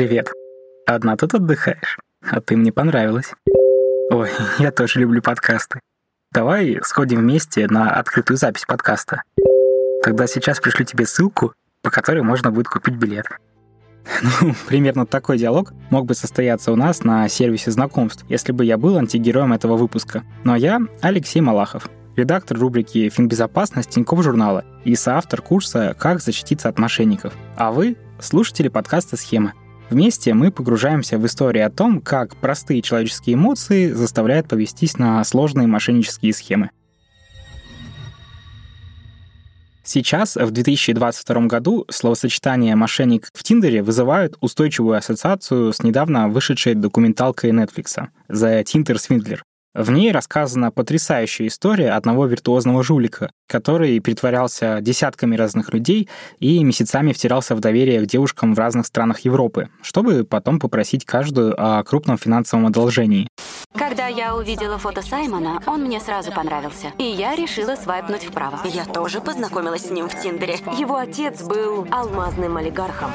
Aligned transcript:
Привет. 0.00 0.32
Одна 0.86 1.14
тут 1.14 1.34
отдыхаешь? 1.34 1.98
А 2.22 2.40
ты 2.40 2.56
мне 2.56 2.72
понравилась. 2.72 3.34
Ой, 4.10 4.30
я 4.58 4.72
тоже 4.72 4.98
люблю 4.98 5.20
подкасты. 5.20 5.80
Давай 6.32 6.80
сходим 6.82 7.18
вместе 7.18 7.66
на 7.66 7.90
открытую 7.90 8.38
запись 8.38 8.64
подкаста. 8.64 9.24
Тогда 10.02 10.26
сейчас 10.26 10.58
пришлю 10.58 10.86
тебе 10.86 11.04
ссылку, 11.04 11.52
по 11.82 11.90
которой 11.90 12.22
можно 12.22 12.50
будет 12.50 12.68
купить 12.68 12.94
билет. 12.94 13.26
Ну, 14.40 14.54
примерно 14.66 15.04
такой 15.04 15.36
диалог 15.36 15.74
мог 15.90 16.06
бы 16.06 16.14
состояться 16.14 16.72
у 16.72 16.76
нас 16.76 17.04
на 17.04 17.28
сервисе 17.28 17.70
знакомств, 17.70 18.24
если 18.26 18.52
бы 18.52 18.64
я 18.64 18.78
был 18.78 18.96
антигероем 18.96 19.52
этого 19.52 19.76
выпуска. 19.76 20.22
Но 20.44 20.56
я 20.56 20.80
Алексей 21.02 21.42
Малахов, 21.42 21.90
редактор 22.16 22.58
рубрики 22.58 23.10
«Финбезопасность» 23.10 23.90
Тинькофф 23.90 24.22
журнала 24.22 24.64
и 24.82 24.94
соавтор 24.94 25.42
курса 25.42 25.94
«Как 25.98 26.22
защититься 26.22 26.70
от 26.70 26.78
мошенников». 26.78 27.34
А 27.54 27.70
вы— 27.70 27.98
слушатели 28.18 28.68
подкаста 28.68 29.18
«Схема». 29.18 29.52
Вместе 29.90 30.34
мы 30.34 30.52
погружаемся 30.52 31.18
в 31.18 31.26
историю 31.26 31.66
о 31.66 31.70
том, 31.70 32.00
как 32.00 32.36
простые 32.36 32.80
человеческие 32.80 33.34
эмоции 33.34 33.90
заставляют 33.90 34.48
повестись 34.48 34.96
на 34.98 35.22
сложные 35.24 35.66
мошеннические 35.66 36.32
схемы. 36.32 36.70
Сейчас, 39.82 40.36
в 40.36 40.52
2022 40.52 41.46
году, 41.46 41.84
словосочетание 41.90 42.76
«мошенник» 42.76 43.28
в 43.34 43.42
Тиндере 43.42 43.82
вызывают 43.82 44.36
устойчивую 44.40 44.96
ассоциацию 44.96 45.72
с 45.72 45.82
недавно 45.82 46.28
вышедшей 46.28 46.74
документалкой 46.74 47.50
Netflix 47.50 48.06
«The 48.28 48.62
Tinder 48.62 48.94
Swindler», 48.94 49.40
в 49.74 49.90
ней 49.90 50.10
рассказана 50.10 50.70
потрясающая 50.72 51.46
история 51.46 51.92
одного 51.92 52.26
виртуозного 52.26 52.82
жулика, 52.82 53.30
который 53.48 54.00
притворялся 54.00 54.80
десятками 54.80 55.36
разных 55.36 55.72
людей 55.72 56.08
и 56.40 56.62
месяцами 56.64 57.12
втирался 57.12 57.54
в 57.54 57.60
доверие 57.60 58.00
к 58.00 58.06
девушкам 58.06 58.54
в 58.54 58.58
разных 58.58 58.86
странах 58.86 59.20
Европы, 59.20 59.68
чтобы 59.82 60.24
потом 60.24 60.58
попросить 60.58 61.04
каждую 61.04 61.54
о 61.56 61.82
крупном 61.84 62.18
финансовом 62.18 62.66
одолжении. 62.66 63.28
Когда 63.78 64.08
я 64.08 64.34
увидела 64.34 64.78
фото 64.78 65.02
Саймона, 65.02 65.62
он 65.66 65.84
мне 65.84 66.00
сразу 66.00 66.32
понравился. 66.32 66.88
И 66.98 67.04
я 67.04 67.36
решила 67.36 67.76
свайпнуть 67.76 68.24
вправо. 68.24 68.58
Я 68.64 68.84
тоже 68.84 69.20
познакомилась 69.20 69.86
с 69.86 69.90
ним 69.90 70.08
в 70.08 70.20
Тиндере. 70.20 70.56
Его 70.76 70.96
отец 70.96 71.42
был 71.42 71.86
алмазным 71.90 72.56
олигархом. 72.56 73.10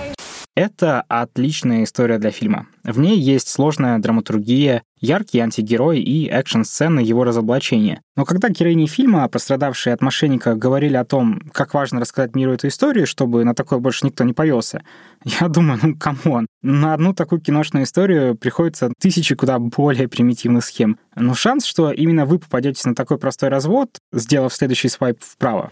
Это 0.55 1.01
отличная 1.09 1.83
история 1.83 2.17
для 2.17 2.31
фильма. 2.31 2.67
В 2.85 2.97
ней 2.97 3.19
есть 3.19 3.49
сложная 3.49 3.99
драматургия, 3.99 4.83
яркий 5.01 5.39
антигерой 5.39 5.99
и 5.99 6.29
экшн-сцены 6.29 7.01
его 7.01 7.25
разоблачения. 7.25 8.01
Но 8.15 8.23
когда 8.23 8.47
героини 8.47 8.85
фильма, 8.85 9.27
пострадавшие 9.27 9.93
от 9.93 10.01
мошенника, 10.01 10.55
говорили 10.55 10.95
о 10.95 11.03
том, 11.03 11.41
как 11.51 11.73
важно 11.73 11.99
рассказать 11.99 12.35
миру 12.35 12.53
эту 12.53 12.69
историю, 12.69 13.05
чтобы 13.05 13.43
на 13.43 13.53
такое 13.53 13.79
больше 13.79 14.05
никто 14.05 14.23
не 14.23 14.31
повелся, 14.31 14.81
я 15.25 15.49
думаю, 15.49 15.77
ну 15.83 15.97
come 15.97 16.26
on, 16.26 16.47
на 16.61 16.93
одну 16.93 17.13
такую 17.13 17.41
киношную 17.41 17.83
историю 17.83 18.35
приходится 18.35 18.93
тысячи 18.97 19.35
куда 19.35 19.59
более 19.59 20.07
примитивных 20.07 20.63
схем. 20.63 20.97
Но 21.17 21.33
шанс, 21.33 21.65
что 21.65 21.91
именно 21.91 22.25
вы 22.25 22.39
попадетесь 22.39 22.85
на 22.85 22.95
такой 22.95 23.17
простой 23.17 23.49
развод, 23.49 23.89
сделав 24.13 24.53
следующий 24.53 24.87
свайп 24.87 25.17
вправо, 25.21 25.71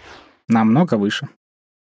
намного 0.49 0.95
выше. 0.95 1.29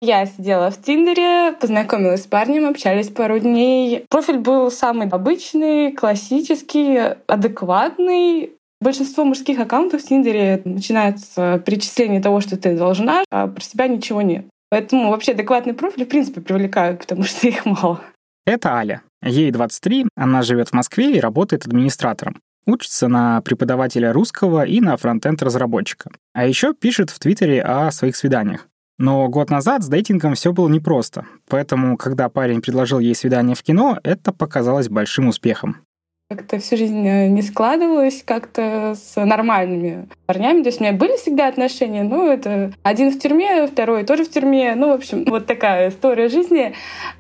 Я 0.06 0.26
сидела 0.26 0.70
в 0.70 0.82
Тиндере, 0.82 1.54
познакомилась 1.58 2.24
с 2.24 2.26
парнем, 2.26 2.68
общались 2.68 3.08
пару 3.08 3.38
дней. 3.38 4.04
Профиль 4.10 4.36
был 4.36 4.70
самый 4.70 5.08
обычный, 5.08 5.92
классический, 5.92 7.14
адекватный. 7.26 8.52
Большинство 8.82 9.24
мужских 9.24 9.58
аккаунтов 9.58 10.02
в 10.02 10.06
Тиндере 10.06 10.60
начинается 10.66 11.62
перечисление 11.64 12.20
того, 12.20 12.42
что 12.42 12.58
ты 12.58 12.76
должна, 12.76 13.24
а 13.30 13.46
про 13.46 13.62
себя 13.62 13.88
ничего 13.88 14.20
нет. 14.20 14.44
Поэтому 14.68 15.08
вообще 15.08 15.32
адекватный 15.32 15.72
профиль 15.72 16.04
в 16.04 16.08
принципе 16.10 16.42
привлекают, 16.42 17.00
потому 17.00 17.22
что 17.22 17.48
их 17.48 17.64
мало. 17.64 18.02
Это 18.44 18.74
Аля. 18.74 19.00
Ей 19.22 19.50
23, 19.50 20.08
она 20.16 20.42
живет 20.42 20.68
в 20.68 20.74
Москве 20.74 21.16
и 21.16 21.20
работает 21.20 21.64
администратором. 21.64 22.42
Учится 22.66 23.08
на 23.08 23.40
преподавателя 23.40 24.12
русского 24.12 24.66
и 24.66 24.82
на 24.82 24.98
фронтенд 24.98 25.42
разработчика. 25.42 26.10
А 26.34 26.46
еще 26.46 26.74
пишет 26.74 27.08
в 27.08 27.18
Твиттере 27.18 27.62
о 27.62 27.90
своих 27.90 28.16
свиданиях. 28.16 28.68
Но 28.98 29.28
год 29.28 29.50
назад 29.50 29.82
с 29.82 29.88
дейтингом 29.88 30.34
все 30.34 30.52
было 30.52 30.68
непросто, 30.68 31.26
поэтому, 31.48 31.96
когда 31.96 32.28
парень 32.28 32.62
предложил 32.62 33.00
ей 33.00 33.14
свидание 33.14 33.56
в 33.56 33.62
кино, 33.62 33.98
это 34.04 34.32
показалось 34.32 34.88
большим 34.88 35.28
успехом. 35.28 35.84
Как-то 36.30 36.58
всю 36.58 36.78
жизнь 36.78 37.06
э, 37.06 37.28
не 37.28 37.42
складывалось 37.42 38.22
как-то 38.24 38.94
с 38.96 39.22
нормальными 39.22 40.08
парнями. 40.24 40.62
То 40.62 40.70
есть 40.70 40.80
у 40.80 40.84
меня 40.84 40.94
были 40.94 41.18
всегда 41.18 41.48
отношения, 41.48 42.02
ну, 42.02 42.30
это 42.30 42.72
один 42.82 43.10
в 43.10 43.18
тюрьме, 43.18 43.66
второй 43.66 44.04
тоже 44.04 44.24
в 44.24 44.30
тюрьме. 44.30 44.74
Ну, 44.74 44.88
в 44.88 44.92
общем, 44.92 45.24
вот 45.26 45.44
такая 45.44 45.90
история 45.90 46.30
жизни. 46.30 46.72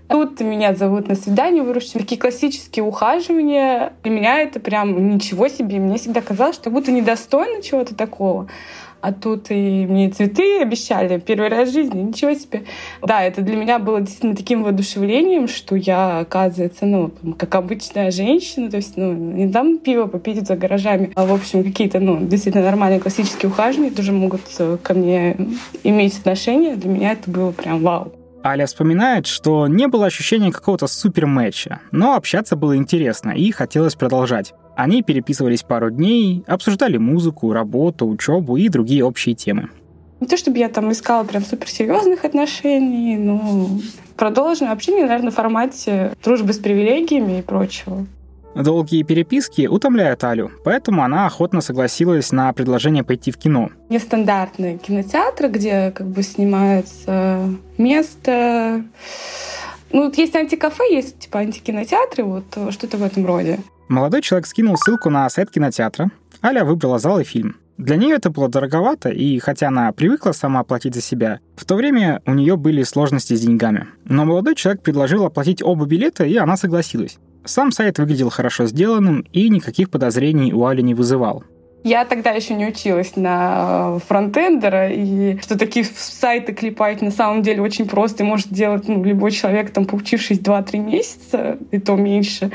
Тут 0.08 0.40
меня 0.40 0.74
зовут 0.74 1.08
на 1.08 1.16
свидание, 1.16 1.62
выручить. 1.62 1.92
Такие 1.92 2.18
классические 2.18 2.82
ухаживания. 2.82 3.92
Для 4.02 4.10
меня 4.10 4.40
это 4.40 4.58
прям 4.58 5.10
ничего 5.10 5.48
себе. 5.48 5.78
Мне 5.80 5.98
всегда 5.98 6.22
казалось, 6.22 6.56
что 6.56 6.70
будто 6.70 6.90
недостойно 6.90 7.62
чего-то 7.62 7.94
такого 7.94 8.48
а 9.04 9.12
тут 9.12 9.50
и 9.50 9.86
мне 9.86 10.08
цветы 10.08 10.62
обещали 10.62 11.18
первый 11.18 11.50
раз 11.50 11.68
в 11.68 11.72
жизни, 11.74 12.00
ничего 12.00 12.32
себе. 12.32 12.62
Да, 13.02 13.22
это 13.22 13.42
для 13.42 13.54
меня 13.54 13.78
было 13.78 14.00
действительно 14.00 14.34
таким 14.34 14.62
воодушевлением, 14.62 15.46
что 15.46 15.76
я, 15.76 16.20
оказывается, 16.20 16.86
ну, 16.86 17.12
как 17.36 17.54
обычная 17.54 18.10
женщина, 18.10 18.70
то 18.70 18.78
есть, 18.78 18.96
ну, 18.96 19.12
не 19.12 19.46
дам 19.46 19.76
пиво 19.76 20.06
попить 20.06 20.46
за 20.46 20.56
гаражами, 20.56 21.12
а, 21.16 21.26
в 21.26 21.34
общем, 21.34 21.62
какие-то, 21.64 22.00
ну, 22.00 22.18
действительно 22.18 22.64
нормальные 22.64 22.98
классические 22.98 23.50
ухаживания 23.50 23.90
тоже 23.90 24.12
могут 24.12 24.40
э, 24.58 24.78
ко 24.82 24.94
мне 24.94 25.36
иметь 25.82 26.18
отношение. 26.18 26.76
Для 26.76 26.88
меня 26.88 27.12
это 27.12 27.30
было 27.30 27.50
прям 27.50 27.82
вау. 27.82 28.10
Аля 28.42 28.64
вспоминает, 28.64 29.26
что 29.26 29.66
не 29.66 29.86
было 29.86 30.06
ощущения 30.06 30.50
какого-то 30.50 30.86
супер 30.86 31.26
матча, 31.26 31.80
но 31.92 32.14
общаться 32.14 32.56
было 32.56 32.74
интересно 32.74 33.32
и 33.32 33.50
хотелось 33.50 33.96
продолжать. 33.96 34.54
Они 34.76 35.02
переписывались 35.02 35.62
пару 35.62 35.90
дней, 35.90 36.42
обсуждали 36.46 36.96
музыку, 36.96 37.52
работу, 37.52 38.08
учебу 38.08 38.56
и 38.56 38.68
другие 38.68 39.04
общие 39.04 39.34
темы. 39.34 39.68
Не 40.20 40.26
то 40.26 40.36
чтобы 40.36 40.58
я 40.58 40.68
там 40.68 40.90
искала 40.90 41.24
прям 41.24 41.44
суперсерьезных 41.44 42.24
отношений, 42.24 43.16
но 43.16 43.68
продолженное 44.16 44.72
общение, 44.72 45.04
наверное, 45.04 45.30
в 45.30 45.34
формате 45.34 46.12
дружбы 46.24 46.52
с 46.52 46.58
привилегиями 46.58 47.40
и 47.40 47.42
прочего. 47.42 48.06
Долгие 48.54 49.02
переписки 49.02 49.66
утомляют 49.66 50.22
Алю, 50.22 50.52
поэтому 50.64 51.02
она 51.02 51.26
охотно 51.26 51.60
согласилась 51.60 52.30
на 52.30 52.52
предложение 52.52 53.02
пойти 53.02 53.32
в 53.32 53.36
кино. 53.36 53.70
Нестандартный 53.88 54.78
кинотеатр, 54.78 55.48
где 55.48 55.90
как 55.90 56.06
бы 56.06 56.22
снимается 56.22 57.50
место. 57.78 58.84
Ну, 59.90 60.04
вот 60.04 60.16
есть 60.16 60.36
антикафе, 60.36 60.94
есть 60.94 61.18
типа 61.18 61.40
антикинотеатры, 61.40 62.22
вот 62.22 62.44
что-то 62.70 62.96
в 62.96 63.02
этом 63.02 63.26
роде. 63.26 63.58
Молодой 63.88 64.22
человек 64.22 64.46
скинул 64.46 64.76
ссылку 64.76 65.10
на 65.10 65.28
сайт 65.28 65.50
кинотеатра. 65.50 66.10
Аля 66.42 66.64
выбрала 66.64 66.98
зал 66.98 67.20
и 67.20 67.24
фильм. 67.24 67.56
Для 67.76 67.96
нее 67.96 68.16
это 68.16 68.30
было 68.30 68.48
дороговато, 68.48 69.08
и 69.08 69.38
хотя 69.40 69.68
она 69.68 69.90
привыкла 69.92 70.32
сама 70.32 70.60
оплатить 70.60 70.94
за 70.94 71.00
себя, 71.00 71.40
в 71.56 71.64
то 71.64 71.74
время 71.74 72.22
у 72.24 72.32
нее 72.32 72.56
были 72.56 72.84
сложности 72.84 73.34
с 73.34 73.40
деньгами. 73.40 73.88
Но 74.04 74.24
молодой 74.24 74.54
человек 74.54 74.82
предложил 74.82 75.24
оплатить 75.24 75.62
оба 75.62 75.84
билета, 75.84 76.24
и 76.24 76.36
она 76.36 76.56
согласилась. 76.56 77.18
Сам 77.44 77.72
сайт 77.72 77.98
выглядел 77.98 78.30
хорошо 78.30 78.66
сделанным 78.66 79.26
и 79.32 79.48
никаких 79.50 79.90
подозрений 79.90 80.54
у 80.54 80.64
Али 80.64 80.82
не 80.82 80.94
вызывал. 80.94 81.44
Я 81.84 82.06
тогда 82.06 82.30
еще 82.30 82.54
не 82.54 82.66
училась 82.66 83.14
на 83.14 83.96
э, 83.96 83.98
фронтендера, 84.08 84.90
и 84.90 85.38
что 85.42 85.58
такие 85.58 85.84
сайты 85.84 86.54
клепать 86.54 87.02
на 87.02 87.10
самом 87.10 87.42
деле 87.42 87.60
очень 87.60 87.86
просто 87.86 88.22
и 88.22 88.26
может 88.26 88.48
делать 88.48 88.88
ну, 88.88 89.04
любой 89.04 89.32
человек, 89.32 89.70
там, 89.70 89.84
поучившись 89.84 90.38
2-3 90.38 90.78
месяца, 90.78 91.58
и 91.70 91.78
то 91.78 91.94
меньше. 91.94 92.50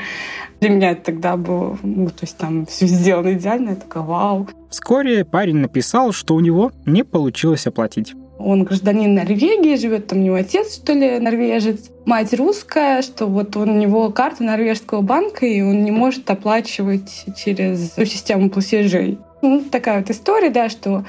Для 0.60 0.70
меня 0.70 0.90
это 0.90 1.04
тогда 1.04 1.36
было, 1.36 1.78
ну, 1.84 2.08
то 2.08 2.22
есть 2.22 2.36
там 2.38 2.66
все 2.66 2.86
сделано 2.86 3.34
идеально, 3.34 3.70
я 3.70 3.76
такая, 3.76 4.02
вау. 4.02 4.48
Вскоре 4.68 5.24
парень 5.24 5.58
написал, 5.58 6.10
что 6.10 6.34
у 6.34 6.40
него 6.40 6.72
не 6.84 7.04
получилось 7.04 7.68
оплатить. 7.68 8.14
Он 8.42 8.64
гражданин 8.64 9.14
Норвегии, 9.14 9.76
живет 9.76 10.06
там 10.06 10.20
у 10.20 10.22
него 10.22 10.36
отец, 10.36 10.76
что 10.76 10.92
ли, 10.92 11.18
норвежец, 11.18 11.90
мать 12.06 12.32
русская, 12.34 13.02
что 13.02 13.26
вот 13.26 13.54
у 13.56 13.64
него 13.66 14.10
карта 14.10 14.42
норвежского 14.42 15.02
банка, 15.02 15.44
и 15.46 15.60
он 15.60 15.84
не 15.84 15.90
может 15.90 16.30
оплачивать 16.30 17.26
через 17.36 17.92
систему 17.94 18.48
платежей. 18.50 19.18
Ну, 19.42 19.62
такая 19.70 20.00
вот 20.00 20.10
история, 20.10 20.50
да, 20.50 20.68
что 20.68 21.04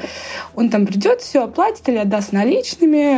он 0.55 0.69
там 0.69 0.85
придет, 0.85 1.21
все 1.21 1.43
оплатит 1.43 1.87
или 1.89 1.97
отдаст 1.97 2.33
наличными. 2.33 3.17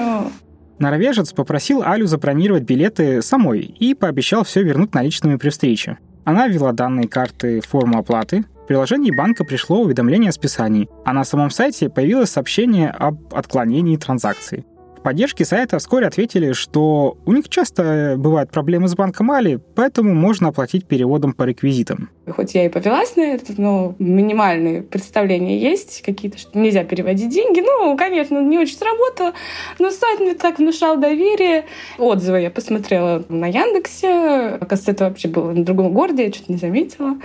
Норвежец 0.80 1.33
попросил 1.33 1.83
Алю 1.83 2.07
забронировать 2.07 2.63
билеты 2.63 3.21
самой 3.21 3.62
и 3.62 3.94
пообещал 3.94 4.44
все 4.44 4.63
вернуть 4.63 4.94
наличными 4.94 5.38
при 5.38 5.50
встрече. 5.50 5.98
Она 6.24 6.48
ввела 6.48 6.71
данные 6.71 7.07
карты 7.07 7.62
форму 7.62 8.00
оплаты, 8.00 8.45
в 8.63 8.65
приложении 8.65 9.12
банка 9.12 9.44
пришло 9.44 9.81
уведомление 9.81 10.30
о 10.30 10.31
списании, 10.31 10.88
а 11.04 11.12
на 11.12 11.25
самом 11.25 11.50
сайте 11.50 11.89
появилось 11.89 12.30
сообщение 12.30 12.89
об 12.92 13.33
отклонении 13.33 13.98
транзакции. 13.98 14.63
В 14.98 15.01
поддержке 15.04 15.44
сайта 15.44 15.80
вскоре 15.80 16.07
ответили, 16.07 16.54
что 16.54 17.18
у 17.25 17.33
них 17.33 17.50
часто 17.50 18.15
бывают 18.18 18.51
проблемы 18.51 18.88
с 18.88 18.95
банком 18.95 19.31
Али, 19.31 19.60
поэтому 19.75 20.13
можно 20.13 20.48
оплатить 20.48 20.86
переводом 20.86 21.33
по 21.33 21.44
реквизитам. 21.44 22.10
Хоть 22.25 22.56
я 22.56 22.65
и 22.65 22.69
повелась 22.69 23.18
на 23.18 23.24
это, 23.24 23.51
но 23.57 23.95
минимальные 24.00 24.81
представления 24.81 25.59
есть 25.59 26.01
какие-то, 26.01 26.38
что 26.38 26.57
нельзя 26.57 26.86
переводить 26.86 27.27
деньги. 27.27 27.59
Ну, 27.59 27.98
конечно, 27.98 28.42
не 28.42 28.57
очень 28.57 28.77
сработало, 28.77 29.33
но 29.77 29.92
сайт 29.92 30.21
мне 30.21 30.36
так 30.36 30.59
внушал 30.59 30.95
доверие. 30.95 31.66
Отзывы 31.98 32.39
я 32.39 32.50
посмотрела 32.50 33.25
на 33.27 33.48
Яндексе. 33.48 34.56
Оказывается, 34.62 34.92
это 34.92 35.04
вообще 35.09 35.27
было 35.27 35.51
на 35.51 35.66
другом 35.66 35.92
городе, 35.92 36.27
я 36.27 36.31
что-то 36.31 36.54
не 36.54 36.59
заметила 36.59 37.18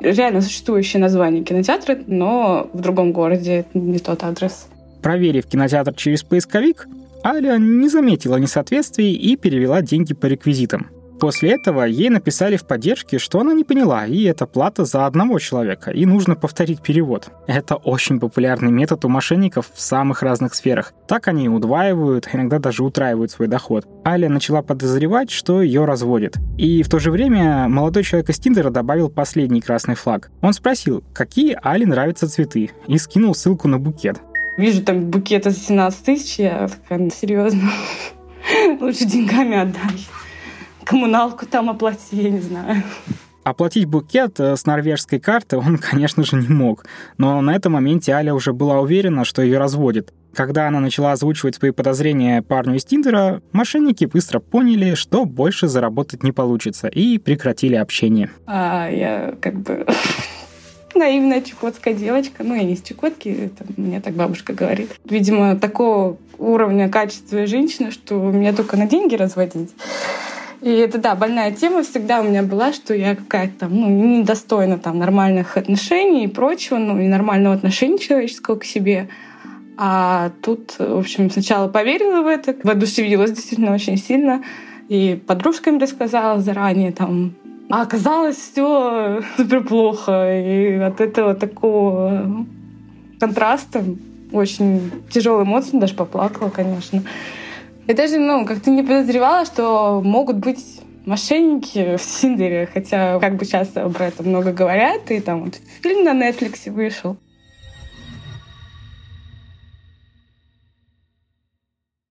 реально 0.00 0.40
существующее 0.40 1.00
название 1.00 1.44
кинотеатра, 1.44 1.98
но 2.06 2.70
в 2.72 2.80
другом 2.80 3.12
городе 3.12 3.64
не 3.74 3.98
тот 3.98 4.22
адрес. 4.24 4.66
Проверив 5.02 5.46
кинотеатр 5.46 5.94
через 5.94 6.22
поисковик, 6.22 6.86
Аля 7.24 7.56
не 7.58 7.88
заметила 7.88 8.36
несоответствий 8.36 9.12
и 9.12 9.36
перевела 9.36 9.82
деньги 9.82 10.14
по 10.14 10.26
реквизитам. 10.26 10.88
После 11.22 11.52
этого 11.52 11.84
ей 11.84 12.10
написали 12.10 12.56
в 12.56 12.66
поддержке, 12.66 13.20
что 13.20 13.38
она 13.38 13.52
не 13.52 13.62
поняла, 13.62 14.06
и 14.06 14.24
это 14.24 14.44
плата 14.44 14.84
за 14.84 15.06
одного 15.06 15.38
человека, 15.38 15.92
и 15.92 16.04
нужно 16.04 16.34
повторить 16.34 16.82
перевод. 16.82 17.28
Это 17.46 17.76
очень 17.76 18.18
популярный 18.18 18.72
метод 18.72 19.04
у 19.04 19.08
мошенников 19.08 19.70
в 19.72 19.80
самых 19.80 20.24
разных 20.24 20.52
сферах. 20.52 20.92
Так 21.06 21.28
они 21.28 21.48
удваивают, 21.48 22.28
иногда 22.32 22.58
даже 22.58 22.82
утраивают 22.82 23.30
свой 23.30 23.46
доход. 23.46 23.86
Аля 24.04 24.28
начала 24.28 24.62
подозревать, 24.62 25.30
что 25.30 25.62
ее 25.62 25.84
разводят. 25.84 26.38
И 26.58 26.82
в 26.82 26.88
то 26.88 26.98
же 26.98 27.12
время 27.12 27.68
молодой 27.68 28.02
человек 28.02 28.28
из 28.28 28.40
Тиндера 28.40 28.70
добавил 28.70 29.08
последний 29.08 29.60
красный 29.60 29.94
флаг. 29.94 30.32
Он 30.40 30.52
спросил, 30.52 31.04
какие 31.14 31.56
Али 31.62 31.86
нравятся 31.86 32.28
цветы, 32.28 32.72
и 32.88 32.98
скинул 32.98 33.36
ссылку 33.36 33.68
на 33.68 33.78
букет. 33.78 34.20
Вижу 34.58 34.82
там 34.82 35.08
букет 35.08 35.44
за 35.44 35.52
17 35.52 36.04
тысяч, 36.04 36.40
я 36.40 36.66
такая, 36.66 37.10
серьезно, 37.10 37.70
лучше 38.80 39.04
деньгами 39.04 39.56
отдай. 39.56 40.04
Коммуналку 40.84 41.46
там 41.46 41.70
оплати, 41.70 42.16
я 42.16 42.30
не 42.30 42.40
знаю. 42.40 42.82
Оплатить 43.44 43.86
букет 43.86 44.38
э, 44.38 44.56
с 44.56 44.66
норвежской 44.66 45.18
карты 45.18 45.56
он, 45.56 45.78
конечно 45.78 46.24
же, 46.24 46.36
не 46.36 46.48
мог. 46.48 46.84
Но 47.18 47.40
на 47.40 47.54
этом 47.54 47.72
моменте 47.72 48.12
Аля 48.12 48.34
уже 48.34 48.52
была 48.52 48.80
уверена, 48.80 49.24
что 49.24 49.42
ее 49.42 49.58
разводят. 49.58 50.12
Когда 50.34 50.68
она 50.68 50.80
начала 50.80 51.12
озвучивать 51.12 51.56
свои 51.56 51.72
подозрения 51.72 52.40
парню 52.40 52.76
из 52.76 52.84
Тиндера, 52.84 53.42
мошенники 53.52 54.04
быстро 54.06 54.38
поняли, 54.38 54.94
что 54.94 55.24
больше 55.24 55.68
заработать 55.68 56.22
не 56.22 56.32
получится, 56.32 56.88
и 56.88 57.18
прекратили 57.18 57.74
общение. 57.74 58.30
А 58.46 58.88
я 58.88 59.34
как 59.40 59.60
бы 59.60 59.86
наивная 60.94 61.42
чукотская 61.42 61.94
девочка. 61.94 62.44
Ну, 62.44 62.54
я 62.54 62.62
не 62.62 62.74
из 62.74 62.82
Чукотки, 62.82 63.28
это 63.28 63.64
мне 63.76 64.00
так 64.00 64.14
бабушка 64.14 64.52
говорит. 64.52 64.90
Видимо, 65.04 65.56
такого 65.56 66.16
уровня 66.38 66.88
качества 66.88 67.46
женщины, 67.46 67.90
что 67.90 68.14
меня 68.14 68.52
только 68.52 68.76
на 68.76 68.86
деньги 68.86 69.16
разводить. 69.16 69.70
И 70.62 70.70
это, 70.70 70.98
да, 70.98 71.16
больная 71.16 71.50
тема 71.50 71.82
всегда 71.82 72.20
у 72.20 72.24
меня 72.24 72.44
была, 72.44 72.72
что 72.72 72.94
я 72.94 73.16
какая-то 73.16 73.60
там, 73.60 73.74
ну, 73.74 73.88
недостойна 73.88 74.78
там 74.78 74.98
нормальных 74.98 75.56
отношений 75.56 76.24
и 76.24 76.28
прочего, 76.28 76.78
ну, 76.78 77.00
и 77.00 77.08
нормального 77.08 77.56
отношения 77.56 77.98
человеческого 77.98 78.56
к 78.56 78.64
себе. 78.64 79.08
А 79.76 80.30
тут, 80.40 80.76
в 80.78 80.98
общем, 80.98 81.30
сначала 81.30 81.66
поверила 81.66 82.22
в 82.22 82.28
это, 82.28 82.54
воодушевилась 82.62 83.32
действительно 83.32 83.74
очень 83.74 83.96
сильно, 83.96 84.44
и 84.88 85.20
подружкам 85.26 85.78
рассказала 85.78 86.40
заранее, 86.40 86.92
там, 86.92 87.34
а 87.68 87.82
оказалось 87.82 88.36
все 88.36 89.22
супер 89.36 89.64
плохо. 89.64 90.30
И 90.30 90.74
от 90.74 91.00
этого 91.00 91.34
такого 91.34 92.46
контраста 93.18 93.82
очень 94.30 94.92
тяжелые 95.10 95.44
эмоции, 95.44 95.78
даже 95.78 95.94
поплакала, 95.94 96.50
конечно. 96.50 97.02
И 97.86 97.94
даже, 97.94 98.18
ну, 98.18 98.46
как-то 98.46 98.70
не 98.70 98.82
подозревала, 98.82 99.44
что 99.44 100.00
могут 100.04 100.36
быть 100.36 100.80
мошенники 101.04 101.96
в 101.96 102.02
Синдере, 102.02 102.68
хотя 102.72 103.18
как 103.18 103.36
бы 103.36 103.44
сейчас 103.44 103.68
про 103.68 104.06
это 104.06 104.22
много 104.22 104.52
говорят, 104.52 105.10
и 105.10 105.20
там 105.20 105.44
вот 105.44 105.56
фильм 105.82 106.04
на 106.04 106.12
Netflix 106.12 106.70
вышел. 106.70 107.16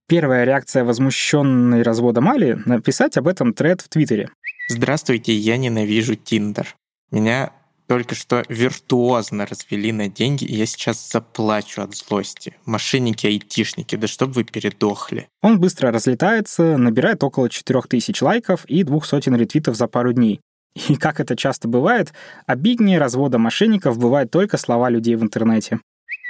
Первая 0.07 0.43
реакция 0.43 0.83
возмущенной 0.83 1.83
разводом 1.83 2.29
Али— 2.29 2.57
написать 2.65 3.15
об 3.15 3.29
этом 3.29 3.53
тред 3.53 3.79
в 3.79 3.87
Твиттере. 3.87 4.29
Здравствуйте, 4.67 5.33
я 5.33 5.55
ненавижу 5.55 6.15
Тиндер. 6.15 6.75
Меня 7.11 7.53
только 7.91 8.15
что 8.15 8.45
виртуозно 8.47 9.45
развели 9.45 9.91
на 9.91 10.07
деньги, 10.07 10.45
и 10.45 10.55
я 10.55 10.65
сейчас 10.65 11.11
заплачу 11.11 11.81
от 11.81 11.93
злости. 11.93 12.55
Мошенники-айтишники, 12.65 13.97
да 13.97 14.07
чтоб 14.07 14.29
вы 14.29 14.45
передохли. 14.45 15.27
Он 15.41 15.59
быстро 15.59 15.91
разлетается, 15.91 16.77
набирает 16.77 17.21
около 17.21 17.49
4000 17.49 18.23
лайков 18.23 18.63
и 18.63 18.83
двух 18.83 19.05
сотен 19.05 19.35
ретвитов 19.35 19.75
за 19.75 19.87
пару 19.87 20.13
дней. 20.13 20.39
И 20.87 20.95
как 20.95 21.19
это 21.19 21.35
часто 21.35 21.67
бывает, 21.67 22.13
обиднее 22.45 22.97
развода 22.97 23.37
мошенников 23.37 23.97
бывают 23.97 24.31
только 24.31 24.55
слова 24.55 24.89
людей 24.89 25.17
в 25.17 25.23
интернете. 25.23 25.81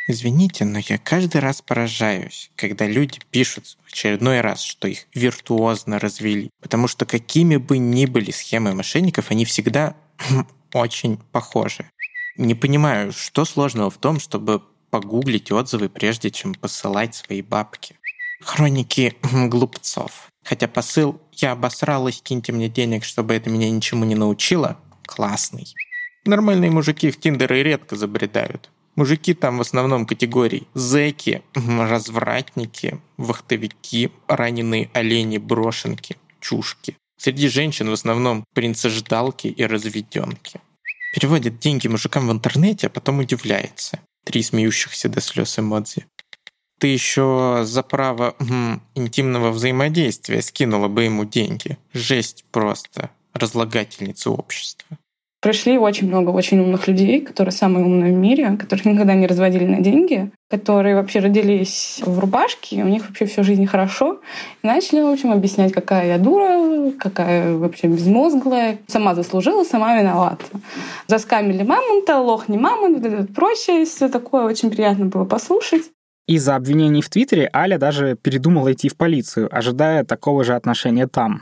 Извините, 0.07 0.65
но 0.65 0.79
я 0.79 0.97
каждый 0.97 1.41
раз 1.41 1.61
поражаюсь, 1.61 2.49
когда 2.55 2.87
люди 2.87 3.19
пишут 3.29 3.77
в 3.85 3.93
очередной 3.93 4.41
раз, 4.41 4.63
что 4.63 4.87
их 4.87 5.05
виртуозно 5.13 5.99
развели. 5.99 6.49
Потому 6.59 6.87
что 6.87 7.05
какими 7.05 7.57
бы 7.57 7.77
ни 7.77 8.07
были 8.07 8.31
схемы 8.31 8.73
мошенников, 8.73 9.29
они 9.29 9.45
всегда 9.45 9.95
очень 10.73 11.17
похожи. 11.31 11.89
Не 12.37 12.55
понимаю, 12.55 13.11
что 13.11 13.45
сложного 13.45 13.89
в 13.89 13.97
том, 13.97 14.19
чтобы 14.19 14.61
погуглить 14.89 15.51
отзывы, 15.51 15.89
прежде 15.89 16.31
чем 16.31 16.53
посылать 16.53 17.15
свои 17.15 17.41
бабки. 17.41 17.95
Хроники 18.41 19.15
глупцов. 19.47 20.27
Хотя 20.43 20.67
посыл 20.67 21.21
«я 21.33 21.51
обосралась, 21.51 22.21
киньте 22.21 22.51
мне 22.51 22.67
денег, 22.67 23.03
чтобы 23.03 23.33
это 23.33 23.49
меня 23.49 23.69
ничему 23.69 24.05
не 24.05 24.15
научило» 24.15 24.77
классный. 25.05 25.67
Нормальные 26.25 26.71
мужики 26.71 27.11
в 27.11 27.19
Тиндеры 27.19 27.63
редко 27.63 27.95
забредают. 27.95 28.69
Мужики 28.95 29.33
там 29.33 29.57
в 29.57 29.61
основном 29.61 30.05
категорий 30.05 30.67
зэки, 30.73 31.41
развратники, 31.55 32.99
вахтовики, 33.17 34.11
раненые 34.27 34.89
олени, 34.93 35.37
брошенки, 35.37 36.17
чушки. 36.39 36.95
Среди 37.23 37.49
женщин 37.49 37.87
в 37.87 37.93
основном 37.93 38.43
принцеждалки 38.55 39.45
и 39.45 39.63
разведенки. 39.63 40.59
Переводит 41.13 41.59
деньги 41.59 41.87
мужикам 41.87 42.27
в 42.27 42.31
интернете, 42.31 42.87
а 42.87 42.89
потом 42.89 43.19
удивляется. 43.19 43.99
Три 44.25 44.41
смеющихся 44.41 45.07
до 45.07 45.21
слез 45.21 45.59
эмодзи. 45.59 46.07
Ты 46.79 46.87
еще 46.87 47.61
за 47.63 47.83
право 47.83 48.35
м, 48.39 48.81
интимного 48.95 49.51
взаимодействия 49.51 50.41
скинула 50.41 50.87
бы 50.87 51.03
ему 51.03 51.25
деньги. 51.25 51.77
Жесть 51.93 52.43
просто. 52.51 53.11
Разлагательница 53.33 54.31
общества. 54.31 54.97
Пришли 55.41 55.79
очень 55.79 56.07
много 56.07 56.29
очень 56.29 56.59
умных 56.59 56.87
людей, 56.87 57.19
которые 57.19 57.51
самые 57.51 57.83
умные 57.83 58.13
в 58.13 58.15
мире, 58.15 58.57
которых 58.57 58.85
никогда 58.85 59.15
не 59.15 59.25
разводили 59.25 59.65
на 59.65 59.81
деньги, 59.81 60.29
которые 60.51 60.93
вообще 60.93 61.19
родились 61.19 61.99
в 62.05 62.19
рубашке, 62.19 62.83
у 62.83 62.87
них 62.87 63.07
вообще 63.07 63.25
всю 63.25 63.43
жизнь 63.43 63.65
хорошо. 63.65 64.21
И 64.61 64.67
начали, 64.67 65.01
в 65.01 65.07
общем, 65.07 65.31
объяснять, 65.31 65.73
какая 65.73 66.09
я 66.09 66.17
дура, 66.19 66.91
какая 66.91 67.55
вообще 67.55 67.87
безмозглая. 67.87 68.77
Сама 68.85 69.15
заслужила, 69.15 69.63
сама 69.63 69.99
виновата. 69.99 70.45
Заскамили 71.07 71.63
мамонта, 71.63 72.19
лох 72.19 72.47
не 72.47 72.59
мамонт, 72.59 73.03
вот 73.03 73.33
прочее, 73.33 73.85
все 73.85 74.09
такое 74.09 74.43
очень 74.43 74.69
приятно 74.69 75.07
было 75.07 75.25
послушать. 75.25 75.89
Из-за 76.27 76.55
обвинений 76.55 77.01
в 77.01 77.09
Твиттере 77.09 77.49
Аля 77.51 77.79
даже 77.79 78.15
передумала 78.15 78.71
идти 78.71 78.89
в 78.89 78.95
полицию, 78.95 79.49
ожидая 79.51 80.03
такого 80.03 80.43
же 80.43 80.53
отношения 80.53 81.07
там. 81.07 81.41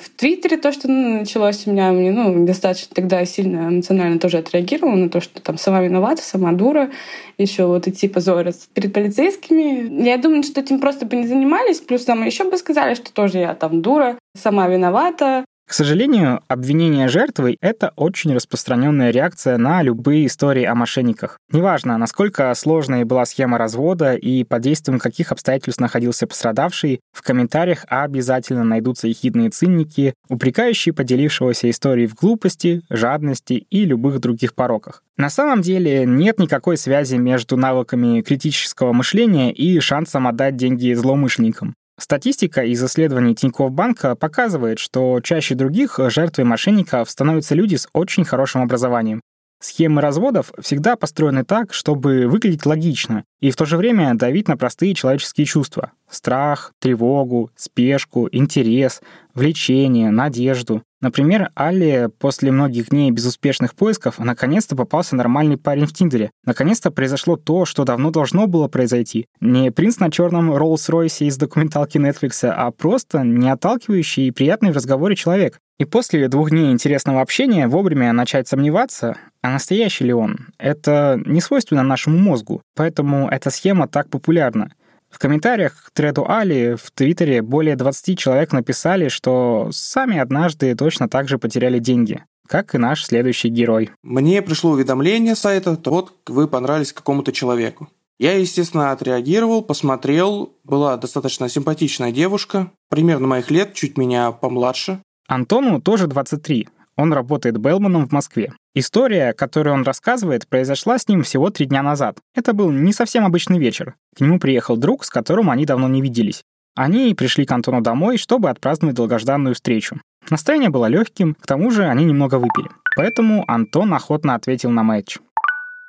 В 0.00 0.08
Твиттере 0.08 0.56
то, 0.56 0.72
что 0.72 0.88
ну, 0.88 1.20
началось 1.20 1.66
у 1.66 1.72
меня, 1.72 1.92
мне 1.92 2.10
ну, 2.10 2.46
достаточно 2.46 2.94
тогда 2.94 3.24
сильно 3.24 3.68
эмоционально 3.68 4.18
тоже 4.18 4.38
отреагировала 4.38 4.96
на 4.96 5.10
то, 5.10 5.20
что 5.20 5.42
там 5.42 5.58
сама 5.58 5.82
виновата, 5.82 6.22
сама 6.22 6.52
дура, 6.52 6.90
еще 7.36 7.66
вот 7.66 7.86
идти 7.86 8.08
позориться 8.08 8.66
перед 8.72 8.92
полицейскими. 8.92 10.02
Я 10.02 10.16
думаю, 10.16 10.42
что 10.42 10.60
этим 10.60 10.80
просто 10.80 11.04
бы 11.04 11.16
не 11.16 11.26
занимались, 11.26 11.80
плюс 11.80 12.04
там 12.04 12.24
еще 12.24 12.44
бы 12.44 12.56
сказали, 12.56 12.94
что 12.94 13.12
тоже 13.12 13.38
я 13.38 13.54
там 13.54 13.82
дура, 13.82 14.18
сама 14.34 14.68
виновата, 14.68 15.44
к 15.70 15.72
сожалению, 15.72 16.40
обвинение 16.48 17.06
жертвы— 17.06 17.56
это 17.60 17.92
очень 17.94 18.34
распространенная 18.34 19.12
реакция 19.12 19.56
на 19.56 19.82
любые 19.82 20.26
истории 20.26 20.64
о 20.64 20.74
мошенниках. 20.74 21.38
Неважно, 21.52 21.96
насколько 21.96 22.52
сложной 22.54 23.04
была 23.04 23.24
схема 23.24 23.56
развода 23.56 24.16
и 24.16 24.42
под 24.42 24.62
действием 24.62 24.98
каких 24.98 25.30
обстоятельств 25.30 25.80
находился 25.80 26.26
пострадавший, 26.26 26.98
в 27.12 27.22
комментариях 27.22 27.84
обязательно 27.86 28.64
найдутся 28.64 29.06
ехидные 29.06 29.50
цинники, 29.50 30.14
упрекающие 30.28 30.92
поделившегося 30.92 31.70
историей 31.70 32.08
в 32.08 32.16
глупости, 32.16 32.82
жадности 32.90 33.64
и 33.70 33.84
любых 33.84 34.18
других 34.18 34.56
пороках. 34.56 35.04
На 35.16 35.30
самом 35.30 35.62
деле 35.62 36.04
нет 36.04 36.40
никакой 36.40 36.78
связи 36.78 37.14
между 37.14 37.56
навыками 37.56 38.22
критического 38.22 38.92
мышления 38.92 39.52
и 39.52 39.78
шансом 39.78 40.26
отдать 40.26 40.56
деньги 40.56 40.94
злоумышленникам. 40.94 41.76
Статистика 42.00 42.64
из 42.64 42.82
исследований 42.82 43.34
Тинькофф 43.34 43.70
Банка 43.70 44.16
показывает, 44.16 44.78
что 44.78 45.20
чаще 45.20 45.54
других 45.54 46.00
жертвой 46.08 46.46
мошенников 46.46 47.10
становятся 47.10 47.54
люди 47.54 47.76
с 47.76 47.88
очень 47.92 48.24
хорошим 48.24 48.62
образованием. 48.62 49.20
Схемы 49.60 50.00
разводов 50.00 50.50
всегда 50.62 50.96
построены 50.96 51.44
так, 51.44 51.74
чтобы 51.74 52.26
выглядеть 52.26 52.64
логично 52.64 53.24
и 53.40 53.50
в 53.50 53.56
то 53.56 53.66
же 53.66 53.76
время 53.76 54.14
давить 54.14 54.48
на 54.48 54.56
простые 54.56 54.94
человеческие 54.94 55.44
чувства. 55.44 55.92
Страх, 56.08 56.72
тревогу, 56.78 57.50
спешку, 57.54 58.30
интерес, 58.32 59.02
влечение, 59.34 60.10
надежду. 60.10 60.82
Например, 61.00 61.50
Алле 61.54 62.10
после 62.10 62.52
многих 62.52 62.90
дней 62.90 63.10
безуспешных 63.10 63.74
поисков 63.74 64.18
наконец-то 64.18 64.76
попался 64.76 65.16
нормальный 65.16 65.56
парень 65.56 65.86
в 65.86 65.94
Тиндере. 65.94 66.30
Наконец-то 66.44 66.90
произошло 66.90 67.36
то, 67.36 67.64
что 67.64 67.84
давно 67.84 68.10
должно 68.10 68.46
было 68.46 68.68
произойти. 68.68 69.26
Не 69.40 69.70
принц 69.70 69.98
на 69.98 70.10
черном 70.10 70.52
Роллс-Ройсе 70.52 71.26
из 71.26 71.38
документалки 71.38 71.96
Netflix, 71.96 72.46
а 72.46 72.70
просто 72.70 73.20
не 73.20 73.50
отталкивающий 73.50 74.28
и 74.28 74.30
приятный 74.30 74.72
в 74.72 74.76
разговоре 74.76 75.16
человек. 75.16 75.58
И 75.78 75.86
после 75.86 76.28
двух 76.28 76.50
дней 76.50 76.72
интересного 76.72 77.22
общения 77.22 77.66
вовремя 77.66 78.12
начать 78.12 78.46
сомневаться, 78.46 79.16
а 79.40 79.50
настоящий 79.52 80.04
ли 80.04 80.12
он, 80.12 80.48
это 80.58 81.18
не 81.24 81.40
свойственно 81.40 81.82
нашему 81.82 82.18
мозгу, 82.18 82.60
поэтому 82.76 83.30
эта 83.30 83.48
схема 83.48 83.88
так 83.88 84.10
популярна. 84.10 84.74
В 85.10 85.18
комментариях 85.18 85.84
к 85.84 85.90
треду 85.90 86.24
Али 86.28 86.76
в 86.76 86.90
Твиттере 86.92 87.42
более 87.42 87.76
20 87.76 88.18
человек 88.18 88.52
написали, 88.52 89.08
что 89.08 89.68
сами 89.72 90.18
однажды 90.18 90.74
точно 90.74 91.08
так 91.08 91.28
же 91.28 91.36
потеряли 91.38 91.78
деньги, 91.78 92.24
как 92.46 92.74
и 92.74 92.78
наш 92.78 93.04
следующий 93.04 93.48
герой. 93.48 93.90
Мне 94.02 94.40
пришло 94.40 94.70
уведомление 94.70 95.34
сайта, 95.34 95.76
то 95.76 95.90
вот 95.90 96.12
вы 96.28 96.46
понравились 96.48 96.92
какому-то 96.92 97.32
человеку. 97.32 97.88
Я, 98.20 98.34
естественно, 98.34 98.92
отреагировал, 98.92 99.62
посмотрел. 99.62 100.52
Была 100.62 100.96
достаточно 100.98 101.48
симпатичная 101.48 102.12
девушка, 102.12 102.70
примерно 102.90 103.26
моих 103.26 103.50
лет, 103.50 103.72
чуть 103.74 103.96
меня 103.96 104.30
помладше. 104.30 105.02
Антону 105.26 105.80
тоже 105.80 106.06
23. 106.06 106.68
Он 106.96 107.12
работает 107.12 107.58
Белманом 107.58 108.06
в 108.06 108.12
Москве. 108.12 108.52
История, 108.74 109.32
которую 109.32 109.74
он 109.74 109.82
рассказывает, 109.84 110.46
произошла 110.48 110.98
с 110.98 111.08
ним 111.08 111.22
всего 111.22 111.50
три 111.50 111.66
дня 111.66 111.82
назад. 111.82 112.18
Это 112.34 112.52
был 112.52 112.70
не 112.70 112.92
совсем 112.92 113.24
обычный 113.24 113.58
вечер. 113.58 113.94
К 114.16 114.20
нему 114.20 114.38
приехал 114.38 114.76
друг, 114.76 115.04
с 115.04 115.10
которым 115.10 115.50
они 115.50 115.66
давно 115.66 115.88
не 115.88 116.02
виделись. 116.02 116.42
Они 116.76 117.14
пришли 117.14 117.46
к 117.46 117.52
Антону 117.52 117.80
домой, 117.80 118.16
чтобы 118.16 118.48
отпраздновать 118.50 118.96
долгожданную 118.96 119.54
встречу. 119.54 120.00
Настроение 120.30 120.70
было 120.70 120.86
легким, 120.86 121.34
к 121.34 121.46
тому 121.46 121.70
же 121.70 121.84
они 121.84 122.04
немного 122.04 122.36
выпили. 122.36 122.68
Поэтому 122.96 123.44
Антон 123.48 123.92
охотно 123.94 124.34
ответил 124.34 124.70
на 124.70 124.82
матч. 124.82 125.18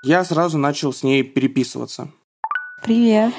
Я 0.04 0.24
сразу 0.24 0.58
начал 0.58 0.94
с 0.94 1.04
ней 1.04 1.24
переписываться. 1.24 2.10
Привет. 2.84 3.34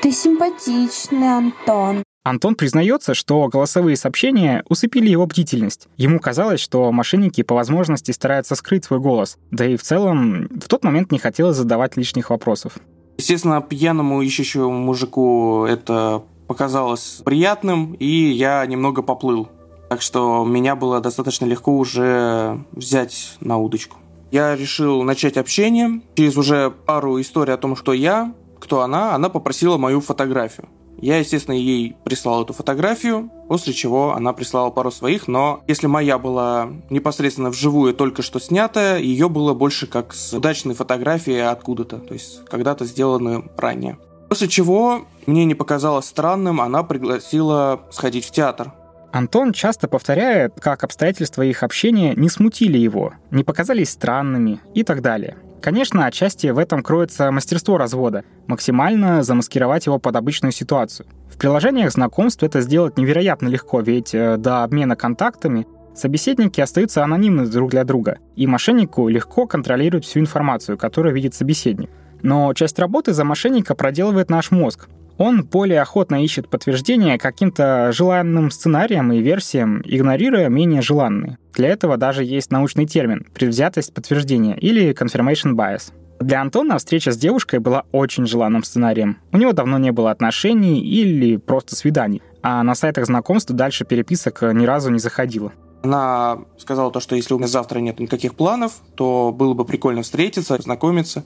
Ты 0.00 0.12
симпатичный, 0.12 1.36
Антон. 1.36 2.04
Антон 2.24 2.54
признается, 2.54 3.12
что 3.12 3.46
голосовые 3.48 3.98
сообщения 3.98 4.64
усыпили 4.70 5.10
его 5.10 5.26
бдительность. 5.26 5.88
Ему 5.98 6.18
казалось, 6.18 6.58
что 6.58 6.90
мошенники 6.90 7.42
по 7.42 7.54
возможности 7.54 8.12
стараются 8.12 8.54
скрыть 8.54 8.86
свой 8.86 8.98
голос. 8.98 9.36
Да 9.50 9.66
и 9.66 9.76
в 9.76 9.82
целом 9.82 10.48
в 10.48 10.66
тот 10.66 10.84
момент 10.84 11.12
не 11.12 11.18
хотелось 11.18 11.58
задавать 11.58 11.98
лишних 11.98 12.30
вопросов. 12.30 12.78
Естественно, 13.18 13.60
пьяному 13.60 14.22
ищущему 14.22 14.70
мужику 14.70 15.66
это 15.66 16.22
показалось 16.48 17.20
приятным, 17.26 17.92
и 17.92 18.06
я 18.06 18.64
немного 18.64 19.02
поплыл. 19.02 19.50
Так 19.90 20.00
что 20.00 20.46
меня 20.46 20.76
было 20.76 21.02
достаточно 21.02 21.44
легко 21.44 21.76
уже 21.76 22.58
взять 22.72 23.36
на 23.40 23.58
удочку. 23.58 23.98
Я 24.30 24.56
решил 24.56 25.02
начать 25.02 25.36
общение. 25.36 26.00
Через 26.14 26.38
уже 26.38 26.70
пару 26.70 27.20
историй 27.20 27.52
о 27.52 27.58
том, 27.58 27.76
что 27.76 27.92
я, 27.92 28.32
кто 28.58 28.80
она, 28.80 29.14
она 29.14 29.28
попросила 29.28 29.76
мою 29.76 30.00
фотографию. 30.00 30.68
Я, 31.00 31.18
естественно, 31.18 31.54
ей 31.54 31.96
прислал 32.04 32.44
эту 32.44 32.52
фотографию, 32.52 33.30
после 33.48 33.72
чего 33.72 34.14
она 34.14 34.32
прислала 34.32 34.70
пару 34.70 34.90
своих, 34.90 35.28
но 35.28 35.62
если 35.66 35.86
моя 35.86 36.18
была 36.18 36.68
непосредственно 36.90 37.50
вживую 37.50 37.94
только 37.94 38.22
что 38.22 38.40
снятая, 38.40 38.98
ее 38.98 39.28
было 39.28 39.54
больше 39.54 39.86
как 39.86 40.14
с 40.14 40.32
удачной 40.32 40.74
фотографии 40.74 41.38
откуда-то, 41.38 41.98
то 41.98 42.14
есть 42.14 42.44
когда-то 42.46 42.84
сделанную 42.84 43.50
ранее. 43.56 43.98
После 44.28 44.48
чего 44.48 45.02
мне 45.26 45.44
не 45.44 45.54
показалось 45.54 46.06
странным, 46.06 46.60
она 46.60 46.82
пригласила 46.82 47.82
сходить 47.90 48.24
в 48.24 48.30
театр. 48.30 48.72
Антон 49.14 49.52
часто 49.52 49.86
повторяет, 49.86 50.54
как 50.60 50.82
обстоятельства 50.82 51.42
их 51.42 51.62
общения 51.62 52.16
не 52.16 52.28
смутили 52.28 52.78
его, 52.78 53.12
не 53.30 53.44
показались 53.44 53.90
странными 53.90 54.58
и 54.74 54.82
так 54.82 55.02
далее. 55.02 55.36
Конечно, 55.62 56.06
отчасти 56.06 56.48
в 56.48 56.58
этом 56.58 56.82
кроется 56.82 57.30
мастерство 57.30 57.78
развода— 57.78 58.24
максимально 58.48 59.22
замаскировать 59.22 59.86
его 59.86 60.00
под 60.00 60.16
обычную 60.16 60.50
ситуацию. 60.50 61.06
В 61.30 61.38
приложениях 61.38 61.92
знакомств 61.92 62.42
это 62.42 62.60
сделать 62.60 62.98
невероятно 62.98 63.46
легко, 63.46 63.82
ведь 63.82 64.16
э, 64.16 64.36
до 64.36 64.64
обмена 64.64 64.96
контактами 64.96 65.68
собеседники 65.94 66.60
остаются 66.60 67.04
анонимны 67.04 67.46
друг 67.46 67.70
для 67.70 67.84
друга, 67.84 68.18
и 68.34 68.48
мошеннику 68.48 69.06
легко 69.06 69.46
контролировать 69.46 70.04
всю 70.04 70.18
информацию, 70.18 70.76
которую 70.76 71.14
видит 71.14 71.34
собеседник. 71.34 71.88
Но 72.22 72.52
часть 72.52 72.80
работы 72.80 73.12
за 73.12 73.22
мошенника 73.22 73.76
проделывает 73.76 74.28
наш 74.28 74.50
мозг, 74.50 74.88
он 75.18 75.44
более 75.44 75.80
охотно 75.80 76.22
ищет 76.22 76.48
подтверждения 76.48 77.18
каким-то 77.18 77.92
желанным 77.92 78.50
сценариям 78.50 79.12
и 79.12 79.20
версиям, 79.20 79.82
игнорируя 79.84 80.48
менее 80.48 80.82
желанные. 80.82 81.38
Для 81.54 81.68
этого 81.68 81.96
даже 81.96 82.24
есть 82.24 82.50
научный 82.50 82.86
термин— 82.86 83.26
предвзятость 83.34 83.94
подтверждения 83.94 84.56
или 84.56 84.92
confirmation 84.92 85.54
bias. 85.54 85.92
Для 86.20 86.40
Антона 86.40 86.78
встреча 86.78 87.12
с 87.12 87.16
девушкой 87.16 87.58
была 87.58 87.84
очень 87.92 88.26
желанным 88.26 88.64
сценарием. 88.64 89.18
У 89.32 89.36
него 89.36 89.52
давно 89.52 89.78
не 89.78 89.92
было 89.92 90.10
отношений 90.10 90.80
или 90.80 91.36
просто 91.36 91.76
свиданий, 91.76 92.22
а 92.42 92.62
на 92.62 92.74
сайтах 92.74 93.06
знакомств 93.06 93.52
дальше 93.52 93.84
переписок 93.84 94.42
ни 94.42 94.64
разу 94.64 94.90
не 94.90 94.98
заходило. 94.98 95.52
Она 95.82 96.38
сказала 96.56 96.90
то, 96.90 97.00
что 97.00 97.14
если 97.14 97.34
у 97.34 97.38
меня 97.38 97.46
завтра 97.46 97.80
нет 97.80 98.00
никаких 98.00 98.36
планов, 98.36 98.72
то 98.94 99.34
было 99.36 99.52
бы 99.52 99.66
прикольно 99.66 100.02
встретиться, 100.02 100.56
познакомиться. 100.56 101.24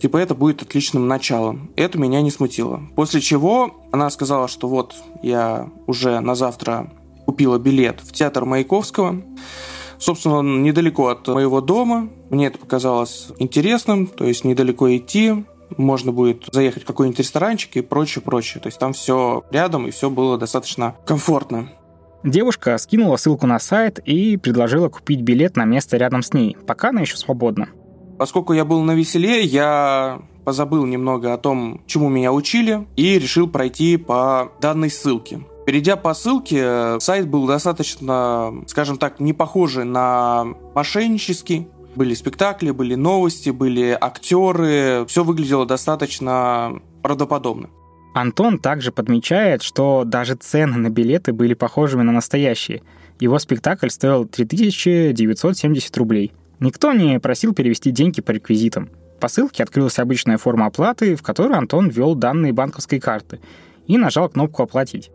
Типа 0.00 0.18
это 0.18 0.34
будет 0.34 0.62
отличным 0.62 1.08
началом. 1.08 1.70
Это 1.76 1.98
меня 1.98 2.20
не 2.22 2.30
смутило. 2.30 2.82
После 2.94 3.20
чего 3.20 3.74
она 3.92 4.10
сказала, 4.10 4.48
что 4.48 4.68
вот 4.68 4.94
я 5.22 5.68
уже 5.86 6.20
на 6.20 6.34
завтра 6.34 6.90
купила 7.24 7.58
билет 7.58 8.00
в 8.00 8.12
театр 8.12 8.44
Маяковского. 8.44 9.22
Собственно, 9.98 10.42
недалеко 10.42 11.08
от 11.08 11.26
моего 11.28 11.60
дома. 11.60 12.08
Мне 12.30 12.46
это 12.46 12.58
показалось 12.58 13.28
интересным, 13.38 14.06
то 14.06 14.24
есть 14.24 14.44
недалеко 14.44 14.94
идти, 14.94 15.44
можно 15.76 16.12
будет 16.12 16.44
заехать 16.52 16.84
в 16.84 16.86
какой-нибудь 16.86 17.18
ресторанчик 17.18 17.76
и 17.76 17.80
прочее, 17.80 18.22
прочее. 18.22 18.60
То 18.60 18.68
есть 18.68 18.78
там 18.78 18.92
все 18.92 19.44
рядом 19.50 19.86
и 19.86 19.90
все 19.90 20.10
было 20.10 20.38
достаточно 20.38 20.96
комфортно. 21.06 21.70
Девушка 22.24 22.76
скинула 22.78 23.16
ссылку 23.16 23.46
на 23.46 23.58
сайт 23.58 24.00
и 24.04 24.36
предложила 24.36 24.88
купить 24.88 25.20
билет 25.20 25.56
на 25.56 25.64
место 25.64 25.96
рядом 25.96 26.22
с 26.22 26.32
ней, 26.32 26.56
пока 26.66 26.88
она 26.88 27.02
еще 27.02 27.16
свободна. 27.16 27.68
Поскольку 28.18 28.52
я 28.54 28.64
был 28.64 28.82
на 28.82 28.92
веселе, 28.92 29.42
я 29.42 30.20
позабыл 30.44 30.86
немного 30.86 31.34
о 31.34 31.38
том, 31.38 31.82
чему 31.86 32.08
меня 32.08 32.32
учили, 32.32 32.86
и 32.96 33.18
решил 33.18 33.48
пройти 33.48 33.96
по 33.96 34.52
данной 34.60 34.90
ссылке. 34.90 35.40
Перейдя 35.66 35.96
по 35.96 36.14
ссылке, 36.14 37.00
сайт 37.00 37.28
был 37.28 37.46
достаточно, 37.46 38.54
скажем 38.68 38.98
так, 38.98 39.18
не 39.18 39.32
похожий 39.32 39.84
на 39.84 40.46
мошеннический. 40.74 41.68
Были 41.96 42.14
спектакли, 42.14 42.70
были 42.70 42.94
новости, 42.94 43.50
были 43.50 43.96
актеры. 44.00 45.04
Все 45.08 45.24
выглядело 45.24 45.66
достаточно 45.66 46.80
правдоподобно. 47.02 47.68
Антон 48.14 48.58
также 48.58 48.92
подмечает, 48.92 49.62
что 49.62 50.04
даже 50.04 50.36
цены 50.36 50.76
на 50.78 50.88
билеты 50.88 51.32
были 51.32 51.54
похожими 51.54 52.02
на 52.02 52.12
настоящие. 52.12 52.82
Его 53.18 53.38
спектакль 53.38 53.88
стоил 53.88 54.24
3970 54.26 55.96
рублей– 55.98 56.32
Никто 56.60 56.92
не 56.92 57.20
просил 57.20 57.52
перевести 57.52 57.90
деньги 57.90 58.20
по 58.20 58.30
реквизитам. 58.30 58.90
По 59.20 59.28
ссылке 59.28 59.62
открылась 59.62 59.98
обычная 59.98 60.38
форма 60.38 60.66
оплаты, 60.66 61.16
в 61.16 61.22
которой 61.22 61.56
Антон 61.56 61.88
ввел 61.88 62.14
данные 62.14 62.52
банковской 62.52 63.00
карты 63.00 63.40
и 63.86 63.96
нажал 63.96 64.28
кнопку 64.28 64.62
«Оплатить». 64.62 65.10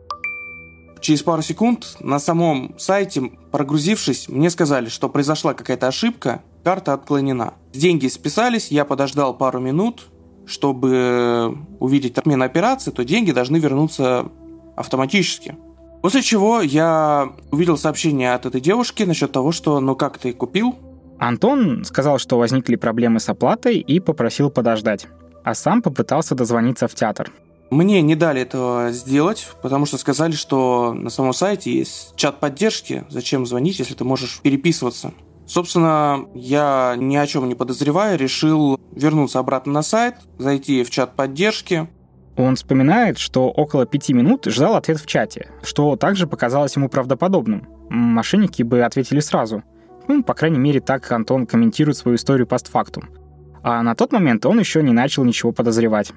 Через 1.02 1.24
пару 1.24 1.42
секунд 1.42 1.98
на 2.00 2.20
самом 2.20 2.76
сайте, 2.78 3.32
прогрузившись, 3.52 4.30
мне 4.30 4.52
сказали, 4.52 4.88
что 4.88 5.10
произошла 5.10 5.56
какая-то 5.56 5.88
ошибка, 5.88 6.44
карта 6.64 6.94
отклонена. 6.94 7.56
Деньги 7.74 8.08
списались, 8.08 8.70
я 8.70 8.86
подождал 8.86 9.36
пару 9.36 9.60
минут, 9.60 10.10
чтобы 10.46 11.58
увидеть 11.80 12.20
отмену 12.20 12.46
операции, 12.46 12.92
то 12.92 13.04
деньги 13.04 13.32
должны 13.32 13.58
вернуться 13.58 14.28
автоматически. 14.76 15.56
После 16.04 16.22
чего 16.22 16.62
я 16.62 17.34
увидел 17.52 17.78
сообщение 17.78 18.34
от 18.34 18.46
этой 18.46 18.62
девушки 18.62 19.02
насчет 19.04 19.32
того, 19.32 19.52
что 19.52 19.80
ну 19.80 19.96
как 19.96 20.20
ты 20.20 20.34
купил, 20.34 20.76
Антон 21.22 21.86
сказал, 21.86 22.18
что 22.18 22.40
возникли 22.40 22.76
проблемы 22.76 23.20
с 23.20 23.30
оплатой 23.30 23.78
и 23.78 24.00
попросил 24.00 24.50
подождать, 24.50 25.06
а 25.44 25.54
сам 25.54 25.84
попытался 25.84 26.34
дозвониться 26.34 26.88
в 26.88 26.96
театр. 26.96 27.32
Мне 27.70 28.02
не 28.02 28.16
дали 28.16 28.42
этого 28.42 28.92
сделать, 28.92 29.52
потому 29.62 29.86
что 29.86 30.00
сказали, 30.00 30.32
что 30.32 30.96
на 30.96 31.12
самом 31.12 31.34
сайте 31.34 31.72
есть 31.72 32.16
чат 32.16 32.40
поддержки. 32.40 33.04
Зачем 33.10 33.46
звонить, 33.46 33.78
если 33.78 33.94
ты 33.94 34.04
можешь 34.04 34.40
переписываться? 34.42 35.14
Собственно, 35.46 36.26
я 36.34 36.96
ни 36.98 37.16
о 37.16 37.28
чем 37.28 37.48
не 37.48 37.54
подозревая, 37.54 38.16
решил 38.16 38.80
вернуться 38.92 39.38
обратно 39.38 39.74
на 39.74 39.84
сайт, 39.84 40.16
зайти 40.40 40.84
в 40.84 40.90
чат 40.90 41.16
поддержки. 41.16 41.88
Он 42.36 42.56
вспоминает, 42.56 43.20
что 43.20 43.52
около 43.52 43.86
пяти 43.86 44.14
минут 44.14 44.46
ждал 44.46 44.76
ответ 44.76 45.00
в 45.00 45.06
чате, 45.06 45.52
что 45.62 45.96
также 45.98 46.26
показалось 46.26 46.76
ему 46.76 46.90
правдоподобным. 46.90 47.68
Мошенники 47.92 48.64
бы 48.64 48.82
ответили 48.82 49.20
сразу– 49.20 49.62
Ну, 50.08 50.24
по 50.24 50.34
крайней 50.34 50.60
мере, 50.60 50.80
так 50.82 51.12
Антон 51.12 51.46
комментирует 51.46 51.98
свою 51.98 52.16
историю 52.16 52.48
постфактум. 52.48 53.10
А 53.64 53.82
на 53.84 53.96
тот 53.96 54.12
момент 54.12 54.46
он 54.46 54.60
еще 54.60 54.82
не 54.82 54.92
начал 54.92 55.24
ничего 55.24 55.52
подозревать. 55.52 56.12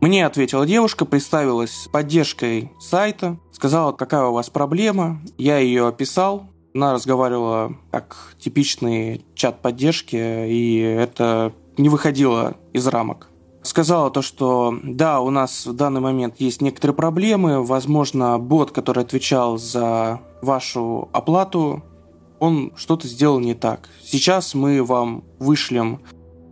Мне 0.00 0.24
ответила 0.24 0.66
девушка, 0.66 1.04
представилась 1.04 1.88
поддержкой 1.92 2.72
сайта, 2.80 3.38
сказала, 3.52 3.92
какая 3.92 4.24
у 4.24 4.32
вас 4.32 4.48
проблема. 4.48 5.20
Я 5.36 5.58
ее 5.58 5.86
описал. 5.86 6.50
Она 6.74 6.94
разговаривала 6.94 7.76
как 7.90 8.16
типичный 8.38 9.26
чат 9.34 9.60
поддержки, 9.60 10.16
и 10.16 10.78
это 10.78 11.52
не 11.76 11.88
выходило 11.88 12.56
из 12.72 12.86
рамок. 12.86 13.28
Сказала 13.62 14.10
то, 14.10 14.22
что 14.22 14.74
да, 14.82 15.20
у 15.20 15.28
нас 15.28 15.66
в 15.66 15.74
данный 15.74 16.00
момент 16.00 16.36
есть 16.38 16.62
некоторые 16.62 16.96
проблемы. 16.96 17.62
Возможно, 17.62 18.38
бот, 18.38 18.70
который 18.70 19.02
отвечал 19.02 19.58
за 19.58 20.20
вашу 20.40 21.10
оплату, 21.12 21.82
он 22.40 22.72
что-то 22.76 23.06
сделал 23.06 23.38
не 23.38 23.54
так. 23.54 23.88
Сейчас 24.02 24.54
мы 24.54 24.82
вам 24.82 25.22
вышлем 25.38 26.00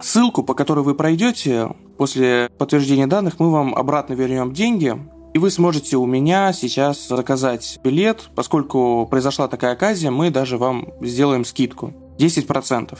ссылку, 0.00 0.44
по 0.44 0.54
которой 0.54 0.84
вы 0.84 0.94
пройдете, 0.94 1.68
После 1.98 2.48
подтверждения 2.56 3.08
данных 3.08 3.40
мы 3.40 3.50
вам 3.50 3.74
обратно 3.74 4.14
вернем 4.14 4.52
деньги, 4.52 4.96
и 5.34 5.38
вы 5.38 5.50
сможете 5.50 5.96
у 5.96 6.06
меня 6.06 6.52
сейчас 6.52 7.08
заказать 7.08 7.80
билет. 7.82 8.30
Поскольку 8.36 9.04
произошла 9.10 9.48
такая 9.48 9.72
оказия, 9.72 10.12
мы 10.12 10.30
даже 10.30 10.58
вам 10.58 10.86
сделаем 11.00 11.44
скидку. 11.44 11.92
10%. 12.18 12.96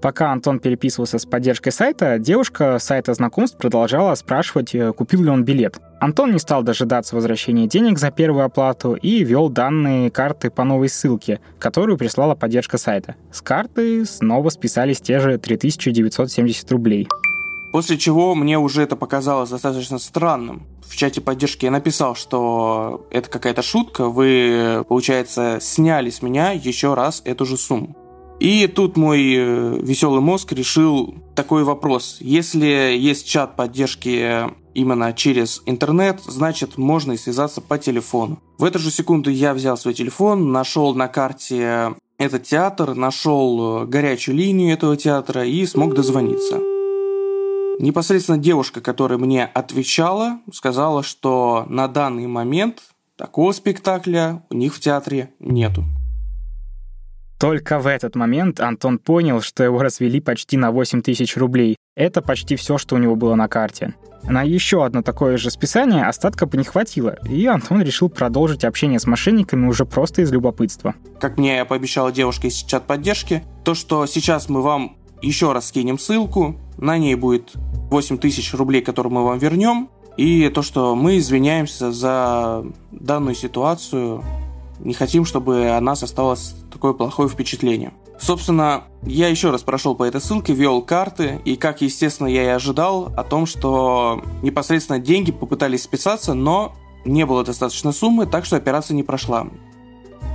Пока 0.00 0.32
Антон 0.32 0.58
переписывался 0.58 1.18
с 1.18 1.26
поддержкой 1.26 1.70
сайта, 1.70 2.18
девушка 2.18 2.78
сайта 2.78 3.12
знакомств 3.12 3.58
продолжала 3.58 4.14
спрашивать, 4.14 4.74
купил 4.96 5.22
ли 5.22 5.28
он 5.28 5.44
билет. 5.44 5.78
Антон 6.00 6.32
не 6.32 6.38
стал 6.38 6.62
дожидаться 6.62 7.14
возвращения 7.14 7.66
денег 7.66 7.98
за 7.98 8.10
первую 8.10 8.46
оплату 8.46 8.94
и 8.94 9.22
ввел 9.22 9.50
данные 9.50 10.10
карты 10.10 10.50
по 10.50 10.64
новой 10.64 10.88
ссылке, 10.88 11.40
которую 11.58 11.98
прислала 11.98 12.34
поддержка 12.34 12.78
сайта. 12.78 13.16
С 13.30 13.42
карты 13.42 14.06
снова 14.06 14.48
списались 14.48 15.02
те 15.02 15.20
же 15.20 15.36
3970 15.36 16.72
рублей. 16.72 17.06
После 17.72 17.98
чего 17.98 18.34
мне 18.34 18.58
уже 18.58 18.82
это 18.82 18.96
показалось 18.96 19.50
достаточно 19.50 19.98
странным. 19.98 20.62
В 20.88 20.96
чате 20.96 21.20
поддержки 21.20 21.66
я 21.66 21.70
написал, 21.70 22.14
что 22.14 23.06
это 23.10 23.28
какая-то 23.28 23.60
шутка, 23.60 24.08
вы, 24.08 24.82
получается, 24.88 25.58
сняли 25.60 26.08
с 26.08 26.22
меня 26.22 26.52
еще 26.52 26.94
раз 26.94 27.20
эту 27.26 27.44
же 27.44 27.58
сумму. 27.58 27.94
И 28.40 28.66
тут 28.68 28.96
мой 28.96 29.20
э, 29.36 29.78
веселый 29.82 30.22
мозг 30.22 30.50
решил 30.52 31.14
такой 31.34 31.62
вопрос. 31.62 32.16
Если 32.20 32.96
есть 32.98 33.28
чат 33.28 33.54
поддержки 33.54 34.48
именно 34.74 35.12
через 35.12 35.62
интернет, 35.66 36.20
значит 36.24 36.78
можно 36.78 37.12
и 37.12 37.16
связаться 37.16 37.60
по 37.60 37.78
телефону. 37.78 38.38
В 38.58 38.64
эту 38.64 38.78
же 38.78 38.90
секунду 38.90 39.30
я 39.30 39.54
взял 39.54 39.76
свой 39.76 39.94
телефон, 39.94 40.52
нашел 40.52 40.94
на 40.94 41.08
карте 41.08 41.94
этот 42.18 42.44
театр, 42.44 42.94
нашел 42.94 43.86
горячую 43.86 44.36
линию 44.36 44.72
этого 44.72 44.96
театра 44.96 45.44
и 45.44 45.64
смог 45.66 45.94
дозвониться. 45.94 46.60
Непосредственно 47.78 48.36
девушка, 48.36 48.82
которая 48.82 49.18
мне 49.18 49.46
отвечала, 49.46 50.40
сказала, 50.52 51.02
что 51.02 51.64
на 51.68 51.88
данный 51.88 52.26
момент 52.26 52.82
такого 53.16 53.52
спектакля 53.52 54.42
у 54.50 54.54
них 54.54 54.74
в 54.74 54.80
театре 54.80 55.30
нету. 55.40 55.84
Только 57.40 57.78
в 57.78 57.86
этот 57.86 58.16
момент 58.16 58.60
Антон 58.60 58.98
понял, 58.98 59.40
что 59.40 59.64
его 59.64 59.82
развели 59.82 60.20
почти 60.20 60.58
на 60.58 60.70
8 60.70 61.00
тысяч 61.00 61.38
рублей. 61.38 61.76
Это 61.96 62.22
почти 62.22 62.56
все, 62.56 62.78
что 62.78 62.94
у 62.94 62.98
него 62.98 63.16
было 63.16 63.34
на 63.34 63.48
карте. 63.48 63.94
На 64.22 64.42
еще 64.42 64.84
одно 64.84 65.02
такое 65.02 65.38
же 65.38 65.50
списание 65.50 66.04
остатка 66.04 66.46
бы 66.46 66.56
не 66.56 66.64
хватило, 66.64 67.16
и 67.28 67.46
Антон 67.46 67.82
решил 67.82 68.08
продолжить 68.08 68.64
общение 68.64 69.00
с 69.00 69.06
мошенниками 69.06 69.66
уже 69.66 69.84
просто 69.84 70.22
из 70.22 70.30
любопытства. 70.30 70.94
Как 71.20 71.36
мне 71.36 71.64
пообещала 71.64 72.12
девушка 72.12 72.46
из 72.46 72.54
чат 72.54 72.86
поддержки, 72.86 73.42
то, 73.64 73.74
что 73.74 74.06
сейчас 74.06 74.48
мы 74.48 74.62
вам 74.62 74.96
еще 75.22 75.52
раз 75.52 75.68
скинем 75.68 75.98
ссылку, 75.98 76.56
на 76.76 76.96
ней 76.96 77.14
будет 77.14 77.52
8 77.54 78.18
тысяч 78.18 78.54
рублей, 78.54 78.82
которые 78.82 79.12
мы 79.12 79.24
вам 79.24 79.38
вернем, 79.38 79.90
и 80.16 80.48
то, 80.48 80.62
что 80.62 80.94
мы 80.94 81.18
извиняемся 81.18 81.92
за 81.92 82.64
данную 82.92 83.34
ситуацию, 83.34 84.22
не 84.78 84.94
хотим, 84.94 85.24
чтобы 85.24 85.70
о 85.70 85.80
нас 85.80 86.02
осталось 86.02 86.54
такое 86.72 86.92
плохое 86.92 87.28
впечатление. 87.28 87.92
Собственно, 88.20 88.84
я 89.02 89.28
еще 89.28 89.50
раз 89.50 89.62
прошел 89.62 89.94
по 89.94 90.04
этой 90.04 90.20
ссылке, 90.20 90.52
ввел 90.52 90.82
карты, 90.82 91.40
и, 91.46 91.56
как 91.56 91.80
естественно 91.80 92.28
я 92.28 92.44
и 92.44 92.48
ожидал, 92.48 93.12
о 93.16 93.24
том, 93.24 93.46
что 93.46 94.22
непосредственно 94.42 94.98
деньги 94.98 95.32
попытались 95.32 95.84
списаться, 95.84 96.34
но 96.34 96.74
не 97.06 97.24
было 97.24 97.44
достаточно 97.44 97.92
суммы, 97.92 98.26
так 98.26 98.44
что 98.44 98.56
операция 98.56 98.94
не 98.94 99.02
прошла. 99.02 99.46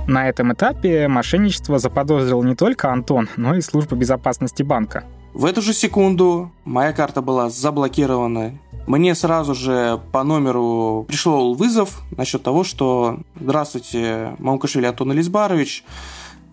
На 0.08 0.28
этом 0.28 0.52
этапе 0.52 1.06
мошенничество 1.06 1.78
заподозрил 1.78 2.42
не 2.42 2.56
только 2.56 2.92
Антон, 2.92 3.28
но 3.36 3.54
и 3.54 3.60
служба 3.60 3.96
безопасности 3.96 4.64
банка. 4.64 5.04
В 5.32 5.44
эту 5.44 5.62
же 5.62 5.72
секунду 5.72 6.50
моя 6.64 6.92
карта 6.92 7.22
была 7.22 7.50
заблокирована. 7.50 8.58
Мне 8.86 9.14
сразу 9.14 9.54
же 9.54 10.00
по 10.12 10.24
номеру 10.24 11.04
пришел 11.08 11.54
вызов 11.54 12.02
насчет 12.16 12.42
того, 12.42 12.64
что 12.64 13.20
«Здравствуйте, 13.38 14.34
Мамкашвили 14.38 14.86
Антон 14.86 15.12
Элизбарович, 15.12 15.84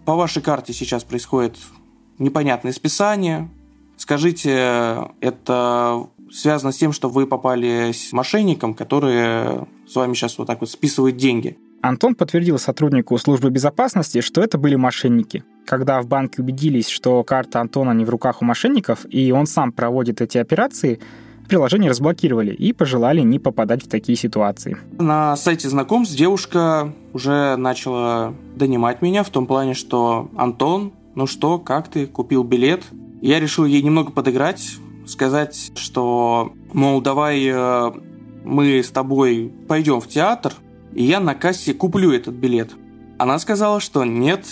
по 0.05 0.15
вашей 0.15 0.41
карте 0.41 0.73
сейчас 0.73 1.03
происходит 1.03 1.57
непонятное 2.19 2.73
списание. 2.73 3.49
Скажите, 3.97 5.09
это 5.21 6.07
связано 6.31 6.71
с 6.71 6.77
тем, 6.77 6.91
что 6.91 7.09
вы 7.09 7.27
попали 7.27 7.91
с 7.93 8.11
мошенником, 8.11 8.73
который 8.73 9.65
с 9.87 9.95
вами 9.95 10.13
сейчас 10.13 10.37
вот 10.37 10.47
так 10.47 10.61
вот 10.61 10.69
списывает 10.69 11.17
деньги?» 11.17 11.57
Антон 11.81 12.15
подтвердил 12.15 12.57
сотруднику 12.57 13.17
службы 13.17 13.49
безопасности, 13.49 14.21
что 14.21 14.41
это 14.41 14.57
были 14.57 14.75
мошенники. 14.75 15.43
Когда 15.65 16.01
в 16.01 16.07
банке 16.07 16.41
убедились, 16.41 16.87
что 16.87 17.21
карта 17.25 17.59
Антона 17.59 17.91
не 17.91 18.05
в 18.05 18.09
руках 18.09 18.41
у 18.41 18.45
мошенников, 18.45 19.05
и 19.09 19.33
он 19.33 19.45
сам 19.45 19.73
проводит 19.73 20.21
эти 20.21 20.37
операции, 20.37 21.01
приложение 21.53 21.91
разблокировали 21.91 22.51
и 22.51 22.73
пожелали 22.73 23.21
не 23.21 23.37
попадать 23.37 23.83
в 23.83 23.87
такие 23.87 24.15
ситуации. 24.17 24.75
На 24.97 25.35
сайте 25.35 25.69
знакомств 25.69 26.15
девушка 26.15 26.91
уже 27.13 27.55
начала 27.57 28.33
донимать 28.55 29.03
меня 29.03 29.21
в 29.21 29.29
том 29.29 29.45
плане, 29.45 29.75
что 29.75 30.31
«Антон, 30.35 30.93
ну 31.13 31.27
что, 31.27 31.59
как 31.59 31.89
ты, 31.89 32.07
купил 32.07 32.43
билет?» 32.43 32.81
Я 33.21 33.39
решил 33.39 33.65
ей 33.65 33.83
немного 33.83 34.11
подыграть, 34.11 34.77
сказать, 35.05 35.73
что, 35.75 36.53
мол, 36.73 37.01
давай 37.01 37.45
э, 37.45 37.91
мы 38.43 38.79
с 38.79 38.89
тобой 38.89 39.53
пойдем 39.67 40.01
в 40.01 40.07
театр, 40.07 40.55
и 40.91 41.03
я 41.03 41.19
на 41.19 41.35
кассе 41.35 41.75
куплю 41.75 42.11
этот 42.11 42.33
билет. 42.33 42.71
Она 43.19 43.37
сказала, 43.37 43.79
что 43.79 44.03
нет, 44.05 44.47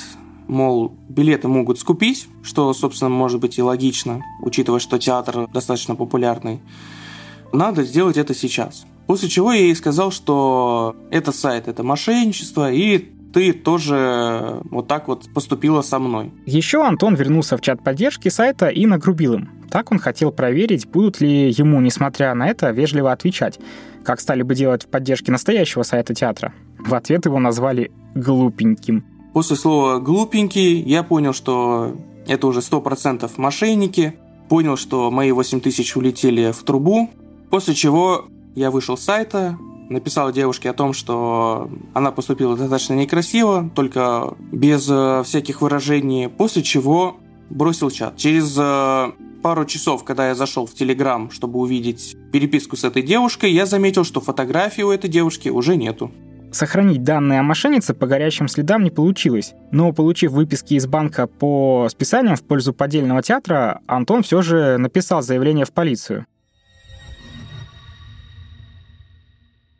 мол, 0.51 0.93
билеты 1.09 1.47
могут 1.47 1.79
скупить, 1.79 2.27
что, 2.43 2.71
собственно, 2.73 3.09
может 3.09 3.39
быть 3.39 3.57
и 3.57 3.61
логично, 3.61 4.21
учитывая, 4.41 4.79
что 4.79 4.99
театр 4.99 5.47
достаточно 5.51 5.95
популярный. 5.95 6.59
Надо 7.53 7.83
сделать 7.83 8.17
это 8.17 8.35
сейчас. 8.35 8.85
После 9.07 9.29
чего 9.29 9.51
я 9.51 9.61
ей 9.61 9.75
сказал, 9.75 10.11
что 10.11 10.95
этот 11.09 11.35
сайт– 11.35 11.67
это 11.67 11.83
мошенничество, 11.83 12.71
и 12.71 12.97
ты 13.33 13.53
тоже 13.53 14.61
вот 14.69 14.87
так 14.87 15.07
вот 15.07 15.33
поступила 15.33 15.81
со 15.81 15.99
мной. 15.99 16.31
Еще 16.45 16.83
Антон 16.83 17.15
вернулся 17.15 17.57
в 17.57 17.61
чат 17.61 17.81
поддержки 17.83 18.27
сайта 18.29 18.67
и 18.67 18.85
нагрубил 18.85 19.35
им. 19.35 19.49
Так 19.71 19.91
он 19.91 19.99
хотел 19.99 20.31
проверить, 20.31 20.85
будут 20.85 21.21
ли 21.21 21.49
ему, 21.49 21.79
несмотря 21.79 22.33
на 22.35 22.49
это, 22.49 22.71
вежливо 22.71 23.13
отвечать 23.13 23.57
как 24.03 24.19
стали 24.19 24.41
бы 24.41 24.55
делать 24.55 24.83
в 24.83 24.87
поддержке 24.87 25.31
настоящего 25.31 25.83
сайта 25.83 26.13
театра. 26.13 26.53
В 26.79 26.93
ответ 26.93 27.25
его 27.25 27.39
назвали 27.39 27.91
«глупеньким». 28.15 29.05
После 29.33 29.55
слова 29.55 29.99
«глупенький» 29.99 30.81
я 30.81 31.03
понял, 31.03 31.33
что 31.33 31.95
это 32.27 32.47
уже 32.47 32.59
100% 32.59 33.31
мошенники, 33.37 34.15
понял, 34.49 34.75
что 34.75 35.09
мои 35.09 35.31
8 35.31 35.61
тысяч 35.61 35.95
улетели 35.95 36.51
в 36.51 36.63
трубу, 36.63 37.09
после 37.49 37.73
чего 37.73 38.25
я 38.55 38.71
вышел 38.71 38.97
с 38.97 39.01
сайта, 39.01 39.57
написал 39.89 40.33
девушке 40.33 40.69
о 40.69 40.73
том, 40.73 40.91
что 40.93 41.69
она 41.93 42.11
поступила 42.11 42.57
достаточно 42.57 42.93
некрасиво, 42.93 43.69
только 43.73 44.35
без 44.51 44.89
э, 44.89 45.23
всяких 45.23 45.61
выражений, 45.61 46.27
после 46.27 46.63
чего 46.63 47.17
бросил 47.49 47.89
чат. 47.89 48.17
Через 48.17 48.55
э, 48.57 49.11
пару 49.41 49.65
часов, 49.65 50.03
когда 50.03 50.29
я 50.29 50.35
зашел 50.35 50.65
в 50.65 50.73
Телеграм, 50.73 51.31
чтобы 51.31 51.59
увидеть 51.59 52.15
переписку 52.31 52.75
с 52.75 52.83
этой 52.83 53.01
девушкой, 53.01 53.51
я 53.51 53.65
заметил, 53.65 54.03
что 54.03 54.21
фотографии 54.21 54.81
у 54.81 54.91
этой 54.91 55.09
девушки 55.09 55.49
уже 55.49 55.75
нету. 55.75 56.11
Сохранить 56.51 57.03
данные 57.03 57.39
о 57.39 57.43
мошеннице 57.43 57.93
по 57.93 58.07
горячим 58.07 58.49
следам 58.49 58.83
не 58.83 58.91
получилось, 58.91 59.53
но 59.71 59.93
получив 59.93 60.31
выписки 60.31 60.73
из 60.73 60.85
банка 60.85 61.25
по 61.25 61.87
списаниям 61.89 62.35
в 62.35 62.43
пользу 62.43 62.73
поддельного 62.73 63.23
театра, 63.23 63.79
Антон 63.87 64.21
все 64.21 64.41
же 64.41 64.77
написал 64.77 65.21
заявление 65.21 65.65
в 65.65 65.71
полицию. 65.71 66.25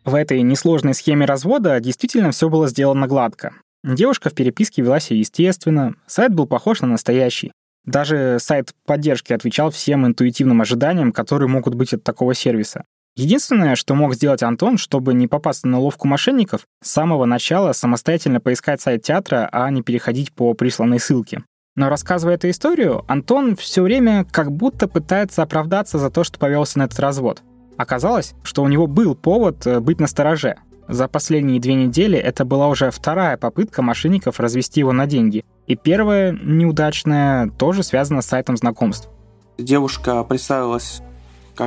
В 0.06 0.16
этой 0.16 0.42
несложной 0.42 0.94
схеме 0.94 1.26
развода 1.26 1.80
действительно 1.82 2.32
все 2.32 2.50
было 2.50 2.70
сделано 2.70 3.06
гладко. 3.06 3.54
Девушка 3.84 4.30
в 4.30 4.34
переписке 4.34 4.82
вела 4.82 5.00
себя 5.00 5.20
естественно, 5.20 5.96
сайт 6.08 6.34
был 6.34 6.48
похож 6.48 6.82
на 6.82 6.88
настоящий. 6.88 7.52
Даже 7.84 8.38
сайт 8.40 8.74
поддержки 8.86 9.34
отвечал 9.34 9.72
всем 9.72 10.06
интуитивным 10.06 10.62
ожиданиям, 10.62 11.12
которые 11.12 11.50
могут 11.50 11.76
быть 11.76 11.94
от 11.94 12.04
такого 12.04 12.34
сервиса. 12.34 12.86
Единственное, 13.18 13.76
что 13.76 13.94
мог 13.94 14.16
сделать 14.16 14.42
Антон, 14.42 14.78
чтобы 14.78 15.14
не 15.14 15.28
попасться 15.28 15.68
на 15.68 15.80
ловку 15.80 16.08
мошенников, 16.08 16.62
с 16.82 16.92
самого 16.92 17.26
начала 17.26 17.74
самостоятельно 17.74 18.40
поискать 18.40 18.82
сайт 18.82 19.04
театра, 19.04 19.50
а 19.52 19.70
не 19.70 19.82
переходить 19.82 20.32
по 20.32 20.54
присланной 20.54 21.00
ссылке. 21.00 21.44
Но 21.76 21.90
рассказывая 21.90 22.36
эту 22.36 22.50
историю, 22.50 23.04
Антон 23.08 23.56
все 23.56 23.82
время 23.82 24.26
как 24.30 24.52
будто 24.52 24.88
пытается 24.88 25.44
оправдаться 25.44 26.00
за 26.00 26.10
то, 26.10 26.24
что 26.24 26.40
повелся 26.40 26.80
на 26.80 26.84
этот 26.84 27.00
развод. 27.00 27.44
Оказалось, 27.78 28.34
что 28.44 28.64
у 28.64 28.68
него 28.68 28.88
был 28.88 29.16
повод 29.16 29.66
э, 29.66 29.80
быть 29.80 30.00
настороже. 30.00 30.58
За 30.88 31.08
последние 31.08 31.62
две 31.62 31.76
недели 31.76 32.18
это 32.18 32.44
была 32.44 32.68
уже 32.68 32.92
вторая 32.92 33.38
попытка 33.38 33.82
мошенников 33.82 34.40
развести 34.40 34.82
его 34.82 34.92
на 34.92 35.06
деньги. 35.06 35.46
И 35.68 35.76
первая, 35.76 36.32
неудачная, 36.34 37.50
тоже 37.50 37.84
связана 37.84 38.22
с 38.22 38.28
сайтом 38.28 38.58
знакомств. 38.58 39.10
Девушка 39.58 40.24
представилась 40.24 41.02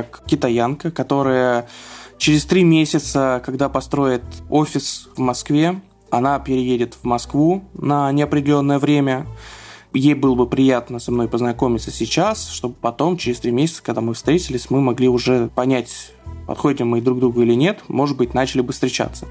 как 0.03 0.23
китаянка, 0.25 0.91
которая 0.91 1.69
через 2.17 2.43
три 2.43 2.65
месяца, 2.65 3.41
когда 3.45 3.69
построит 3.69 4.23
офис 4.49 5.07
в 5.15 5.19
Москве, 5.19 5.79
она 6.09 6.37
переедет 6.39 6.95
в 6.95 7.05
Москву 7.05 7.63
на 7.73 8.11
неопределенное 8.11 8.77
время. 8.77 9.25
Ей 9.93 10.13
было 10.13 10.35
бы 10.35 10.47
приятно 10.47 10.99
со 10.99 11.13
мной 11.13 11.29
познакомиться 11.29 11.91
сейчас, 11.91 12.49
чтобы 12.49 12.75
потом, 12.75 13.15
через 13.15 13.39
три 13.39 13.51
месяца, 13.51 13.81
когда 13.81 14.01
мы 14.01 14.13
встретились, 14.13 14.69
мы 14.69 14.81
могли 14.81 15.07
уже 15.07 15.49
понять, 15.55 16.11
подходим 16.45 16.89
мы 16.89 16.99
друг 16.99 17.19
другу 17.19 17.43
или 17.43 17.53
нет, 17.53 17.79
может 17.87 18.17
быть, 18.17 18.33
начали 18.33 18.59
бы 18.59 18.73
встречаться. 18.73 19.25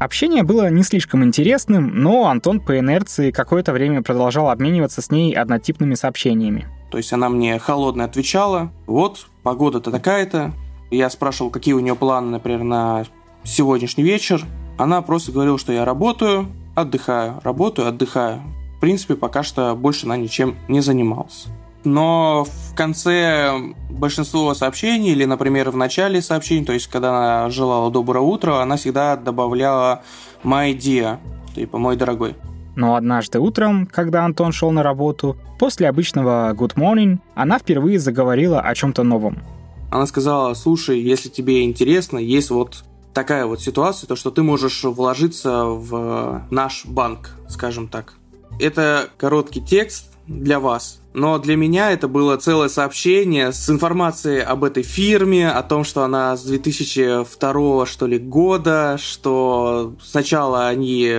Общение 0.00 0.44
было 0.44 0.70
не 0.70 0.82
слишком 0.82 1.24
интересным, 1.24 2.02
но 2.02 2.28
Антон 2.28 2.60
по 2.60 2.78
инерции 2.78 3.30
какое-то 3.30 3.74
время 3.74 4.02
продолжал 4.02 4.48
обмениваться 4.48 5.02
с 5.02 5.10
ней 5.10 5.34
однотипными 5.34 5.94
сообщениями. 5.94 6.66
То 6.90 6.98
есть 6.98 7.12
она 7.12 7.28
мне 7.28 7.58
холодно 7.58 8.04
отвечала, 8.04 8.70
вот, 8.86 9.26
погода-то 9.42 9.90
такая-то. 9.90 10.52
Я 10.90 11.10
спрашивал, 11.10 11.50
какие 11.50 11.74
у 11.74 11.80
нее 11.80 11.96
планы, 11.96 12.30
например, 12.30 12.62
на 12.62 13.04
сегодняшний 13.44 14.04
вечер. 14.04 14.44
Она 14.78 15.02
просто 15.02 15.32
говорила, 15.32 15.58
что 15.58 15.72
я 15.72 15.84
работаю, 15.84 16.46
отдыхаю, 16.74 17.40
работаю, 17.42 17.88
отдыхаю. 17.88 18.42
В 18.76 18.80
принципе, 18.80 19.16
пока 19.16 19.42
что 19.42 19.74
больше 19.74 20.06
она 20.06 20.16
ничем 20.16 20.56
не 20.68 20.80
занималась. 20.80 21.46
Но 21.84 22.44
в 22.44 22.74
конце 22.74 23.52
большинства 23.90 24.54
сообщений, 24.54 25.12
или, 25.12 25.24
например, 25.24 25.70
в 25.70 25.76
начале 25.76 26.20
сообщений, 26.20 26.64
то 26.64 26.72
есть, 26.72 26.88
когда 26.88 27.10
она 27.16 27.50
желала 27.50 27.90
доброе 27.90 28.20
утро, 28.20 28.60
она 28.60 28.76
всегда 28.76 29.16
добавляла 29.16 30.02
«my 30.42 30.76
dear», 30.76 31.18
типа 31.54 31.78
«мой 31.78 31.96
дорогой». 31.96 32.34
Но 32.76 32.94
однажды 32.94 33.40
утром, 33.40 33.86
когда 33.86 34.24
Антон 34.24 34.52
шел 34.52 34.70
на 34.70 34.82
работу, 34.82 35.36
после 35.58 35.88
обычного 35.88 36.52
«good 36.52 36.74
morning», 36.74 37.18
она 37.34 37.58
впервые 37.58 37.98
заговорила 37.98 38.60
о 38.60 38.74
чем-то 38.74 39.02
новом. 39.02 39.38
Она 39.90 40.06
сказала, 40.06 40.52
слушай, 40.54 41.00
если 41.00 41.28
тебе 41.30 41.64
интересно, 41.64 42.18
есть 42.18 42.50
вот 42.50 42.84
такая 43.14 43.46
вот 43.46 43.62
ситуация, 43.62 44.06
то 44.06 44.14
что 44.14 44.30
ты 44.30 44.42
можешь 44.42 44.84
вложиться 44.84 45.64
в 45.64 46.42
наш 46.50 46.84
банк, 46.84 47.30
скажем 47.48 47.88
так. 47.88 48.14
Это 48.60 49.08
короткий 49.16 49.62
текст 49.62 50.12
для 50.26 50.60
вас, 50.60 51.00
но 51.14 51.38
для 51.38 51.56
меня 51.56 51.92
это 51.92 52.08
было 52.08 52.36
целое 52.36 52.68
сообщение 52.68 53.52
с 53.52 53.70
информацией 53.70 54.40
об 54.40 54.64
этой 54.64 54.82
фирме, 54.82 55.48
о 55.48 55.62
том, 55.62 55.82
что 55.84 56.02
она 56.02 56.36
с 56.36 56.42
2002 56.42 57.86
что 57.86 58.06
ли 58.06 58.18
года, 58.18 58.98
что 59.00 59.94
сначала 60.02 60.66
они 60.68 61.10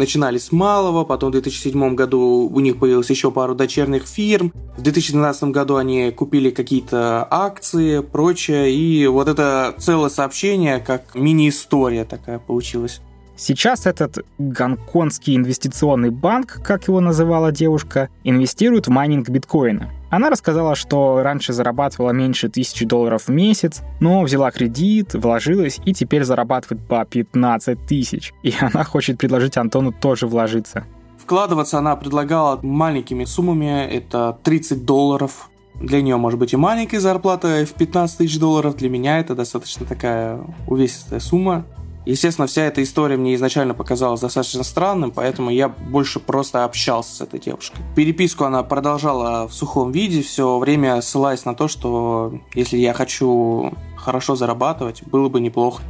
начинали 0.00 0.38
с 0.38 0.50
малого, 0.50 1.04
потом 1.04 1.28
в 1.28 1.32
2007 1.32 1.94
году 1.94 2.50
у 2.52 2.60
них 2.60 2.78
появилось 2.78 3.10
еще 3.10 3.30
пару 3.30 3.54
дочерних 3.54 4.06
фирм, 4.06 4.52
в 4.76 4.82
2012 4.82 5.44
году 5.44 5.76
они 5.76 6.10
купили 6.10 6.50
какие-то 6.50 7.26
акции, 7.30 8.00
прочее, 8.00 8.72
и 8.72 9.06
вот 9.06 9.28
это 9.28 9.74
целое 9.78 10.08
сообщение, 10.08 10.80
как 10.80 11.14
мини-история 11.14 12.04
такая 12.04 12.38
получилась. 12.38 13.00
Сейчас 13.36 13.86
этот 13.86 14.18
гонконгский 14.38 15.36
инвестиционный 15.36 16.10
банк, 16.10 16.60
как 16.62 16.88
его 16.88 17.00
называла 17.00 17.52
девушка, 17.52 18.08
инвестирует 18.24 18.86
в 18.86 18.90
майнинг 18.90 19.28
биткоина. 19.28 19.90
Она 20.10 20.28
рассказала, 20.28 20.74
что 20.74 21.22
раньше 21.22 21.52
зарабатывала 21.52 22.10
меньше 22.10 22.48
тысячи 22.48 22.84
долларов 22.84 23.28
в 23.28 23.30
месяц, 23.30 23.80
но 24.00 24.22
взяла 24.22 24.50
кредит, 24.50 25.14
вложилась 25.14 25.80
и 25.84 25.94
теперь 25.94 26.24
зарабатывает 26.24 26.86
по 26.86 27.04
15 27.04 27.86
тысяч. 27.86 28.34
И 28.42 28.52
она 28.60 28.82
хочет 28.84 29.18
предложить 29.18 29.56
Антону 29.56 29.92
тоже 29.92 30.26
вложиться. 30.26 30.84
Вкладываться 31.16 31.78
она 31.78 31.94
предлагала 31.94 32.58
маленькими 32.60 33.24
суммами, 33.24 33.86
это 33.86 34.36
30 34.42 34.84
долларов. 34.84 35.48
Для 35.76 36.02
нее 36.02 36.16
может 36.16 36.40
быть 36.40 36.52
и 36.52 36.56
маленькая 36.56 36.98
зарплата 36.98 37.64
в 37.64 37.72
15 37.74 38.18
тысяч 38.18 38.38
долларов, 38.38 38.76
для 38.76 38.90
меня 38.90 39.20
это 39.20 39.36
достаточно 39.36 39.86
такая 39.86 40.40
увесистая 40.66 41.20
сумма. 41.20 41.64
Естественно, 42.06 42.46
вся 42.46 42.62
эта 42.62 42.82
история 42.82 43.16
мне 43.16 43.34
изначально 43.34 43.74
показалась 43.74 44.20
достаточно 44.20 44.64
странным, 44.64 45.10
поэтому 45.10 45.50
я 45.50 45.68
больше 45.68 46.18
просто 46.18 46.64
общался 46.64 47.16
с 47.16 47.20
этой 47.20 47.38
девушкой. 47.40 47.78
Переписку 47.94 48.44
она 48.44 48.62
продолжала 48.62 49.46
в 49.46 49.52
сухом 49.52 49.92
виде, 49.92 50.22
все 50.22 50.58
время 50.58 51.00
ссылаясь 51.02 51.44
на 51.44 51.54
то, 51.54 51.68
что 51.68 52.40
если 52.54 52.78
я 52.78 52.94
хочу 52.94 53.72
хорошо 53.96 54.34
зарабатывать, 54.34 55.02
было 55.04 55.28
бы 55.28 55.40
неплохо 55.40 55.82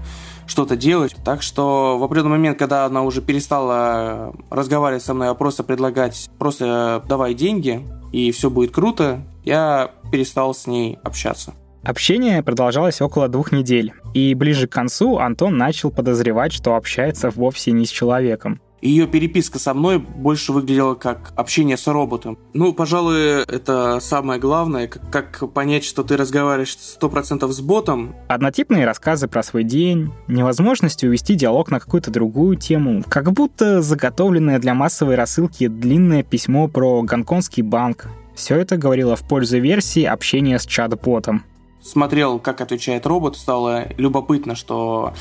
что-то 0.47 0.77
делать. 0.77 1.15
Так 1.25 1.43
что 1.43 1.97
в 1.99 2.03
определенный 2.03 2.33
момент, 2.33 2.59
когда 2.59 2.85
она 2.85 3.03
уже 3.03 3.23
перестала 3.23 4.35
разговаривать 4.51 5.05
со 5.05 5.15
мной, 5.15 5.29
а 5.29 5.35
просто 5.35 5.63
предлагать 5.63 6.29
просто 6.39 7.03
давай 7.09 7.35
деньги, 7.35 7.87
и 8.13 8.33
все 8.33 8.51
будет 8.51 8.73
круто, 8.73 9.23
я 9.45 9.93
перестал 10.11 10.55
с 10.55 10.67
ней 10.67 10.99
общаться. 11.05 11.55
Общение 11.83 12.43
продолжалось 12.43 13.01
около 13.01 13.29
двух 13.29 13.53
недель, 13.53 13.95
и 14.15 14.35
ближе 14.35 14.67
к 14.67 14.73
концу 14.73 15.19
Антон 15.19 15.57
начал 15.57 15.91
подозревать, 15.91 16.53
что 16.53 16.75
общается 16.75 17.31
вовсе 17.31 17.73
не 17.73 17.87
с 17.87 17.91
человеком. 17.91 18.61
Ее 18.83 19.07
переписка 19.07 19.59
со 19.59 19.75
мной 19.75 19.99
больше 19.99 20.53
выглядела 20.53 20.95
как 20.95 21.33
общение 21.37 21.77
с 21.77 21.87
роботом. 21.87 22.39
Ну, 22.55 22.73
пожалуй, 22.73 23.43
это 23.43 23.99
самое 24.01 24.41
главное, 24.41 24.89
как, 24.89 25.11
как 25.11 25.53
понять, 25.53 25.85
что 25.85 26.03
ты 26.03 26.17
разговариваешь 26.17 26.79
100% 27.01 27.47
с 27.53 27.61
ботом. 27.61 28.15
Однотипные 28.29 28.87
рассказы 28.87 29.29
про 29.29 29.43
свой 29.43 29.65
день, 29.65 30.13
невозможность 30.29 31.05
увести 31.05 31.35
диалог 31.35 31.71
на 31.71 31.79
какую-то 31.79 32.11
другую 32.11 32.57
тему, 32.57 33.05
как 33.07 33.33
будто 33.33 33.83
заготовленное 33.83 34.59
для 34.59 34.73
массовой 34.73 35.15
рассылки 35.15 35.69
длинное 35.69 36.23
письмо 36.23 36.67
про 36.67 37.03
гонконгский 37.03 37.63
банк. 37.63 38.07
Все 38.35 38.57
это 38.57 38.79
говорило 38.79 39.15
в 39.15 39.29
пользу 39.29 39.59
версии 39.59 40.05
общения 40.05 40.59
с 40.59 40.65
чат-ботом 40.65 41.45
смотрел, 41.83 42.39
как 42.39 42.61
отвечает 42.61 43.07
робот, 43.07 43.37
стало 43.37 43.89
любопытно, 43.97 44.55
что 44.55 45.15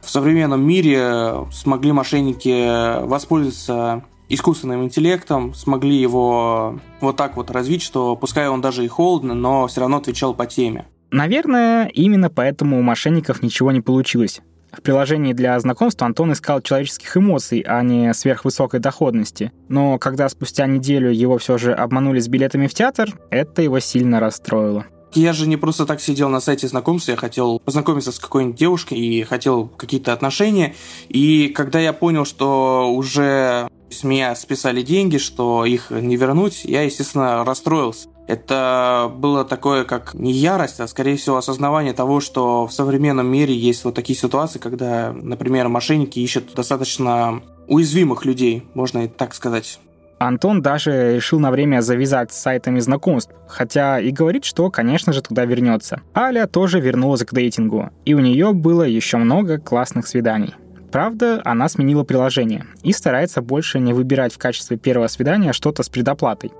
в 0.00 0.10
современном 0.10 0.62
мире 0.62 1.46
смогли 1.50 1.92
мошенники 1.92 3.04
воспользоваться 3.04 4.04
искусственным 4.28 4.84
интеллектом, 4.84 5.54
смогли 5.54 5.96
его 5.96 6.78
вот 7.00 7.16
так 7.16 7.36
вот 7.36 7.50
развить, 7.50 7.82
что 7.82 8.16
пускай 8.16 8.48
он 8.48 8.60
даже 8.60 8.84
и 8.84 8.88
холодно, 8.88 9.34
но 9.34 9.66
все 9.66 9.80
равно 9.80 9.98
отвечал 9.98 10.34
по 10.34 10.46
теме. 10.46 10.86
Наверное, 11.10 11.86
именно 11.86 12.30
поэтому 12.30 12.78
у 12.78 12.82
мошенников 12.82 13.42
ничего 13.42 13.70
не 13.70 13.80
получилось. 13.80 14.40
В 14.72 14.82
приложении 14.82 15.32
для 15.32 15.58
знакомства 15.58 16.06
Антон 16.06 16.32
искал 16.32 16.60
человеческих 16.60 17.16
эмоций, 17.16 17.60
а 17.60 17.82
не 17.82 18.12
сверхвысокой 18.12 18.80
доходности. 18.80 19.52
Но 19.68 19.98
когда 19.98 20.28
спустя 20.28 20.66
неделю 20.66 21.10
его 21.10 21.38
все 21.38 21.56
же 21.56 21.72
обманули 21.72 22.18
с 22.20 22.28
билетами 22.28 22.66
в 22.66 22.74
театр, 22.74 23.18
это 23.30 23.62
его 23.62 23.78
сильно 23.78 24.20
расстроило. 24.20 24.84
Я 25.14 25.32
же 25.32 25.46
не 25.46 25.56
просто 25.56 25.86
так 25.86 26.00
сидел 26.00 26.28
на 26.28 26.40
сайте 26.40 26.68
знакомств, 26.68 27.08
я 27.08 27.16
хотел 27.16 27.58
познакомиться 27.58 28.12
с 28.12 28.18
какой-нибудь 28.18 28.58
девушкой 28.58 28.98
и 28.98 29.22
хотел 29.22 29.66
какие-то 29.68 30.12
отношения. 30.12 30.74
И 31.08 31.48
когда 31.48 31.80
я 31.80 31.92
понял, 31.92 32.24
что 32.24 32.92
уже 32.92 33.68
с 33.90 34.04
меня 34.04 34.34
списали 34.34 34.82
деньги, 34.82 35.18
что 35.18 35.64
их 35.64 35.90
не 35.90 36.16
вернуть, 36.16 36.64
я, 36.64 36.82
естественно, 36.82 37.44
расстроился. 37.44 38.08
Это 38.26 39.10
было 39.16 39.44
такое, 39.44 39.84
как 39.84 40.14
не 40.14 40.32
ярость, 40.32 40.80
а 40.80 40.88
скорее 40.88 41.16
всего 41.16 41.36
осознавание 41.36 41.92
того, 41.92 42.20
что 42.20 42.66
в 42.66 42.72
современном 42.72 43.28
мире 43.28 43.54
есть 43.54 43.84
вот 43.84 43.94
такие 43.94 44.18
ситуации, 44.18 44.58
когда, 44.58 45.12
например, 45.12 45.68
мошенники 45.68 46.18
ищут 46.18 46.52
достаточно 46.54 47.42
уязвимых 47.68 48.24
людей, 48.24 48.64
можно 48.74 49.04
и 49.04 49.08
так 49.08 49.34
сказать. 49.34 49.78
Антон 50.18 50.62
даже 50.62 51.16
решил 51.16 51.38
на 51.38 51.50
время 51.50 51.82
завязать 51.82 52.32
с 52.32 52.38
сайтами 52.38 52.80
знакомств, 52.80 53.34
хотя 53.46 54.00
и 54.00 54.10
говорит, 54.10 54.44
что, 54.44 54.70
конечно 54.70 55.12
же, 55.12 55.22
туда 55.22 55.44
вернется. 55.44 56.00
Аля 56.14 56.46
тоже 56.46 56.80
вернулась 56.80 57.24
к 57.24 57.34
дейтингу, 57.34 57.90
и 58.06 58.14
у 58.14 58.20
нее 58.20 58.52
было 58.54 58.82
еще 58.82 59.18
много 59.18 59.58
классных 59.58 60.06
свиданий. 60.06 60.54
Правда, 60.90 61.42
она 61.44 61.68
сменила 61.68 62.04
приложение 62.04 62.64
и 62.82 62.92
старается 62.92 63.42
больше 63.42 63.78
не 63.78 63.92
выбирать 63.92 64.32
в 64.32 64.38
качестве 64.38 64.78
первого 64.78 65.08
свидания 65.08 65.52
что-то 65.52 65.82
с 65.82 65.90
предоплатой. 65.90 66.52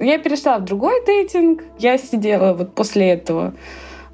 Я 0.00 0.18
перешла 0.18 0.58
в 0.58 0.64
другой 0.64 1.04
дейтинг. 1.04 1.62
Я 1.78 1.98
сидела 1.98 2.54
вот 2.54 2.74
после 2.74 3.10
этого 3.10 3.54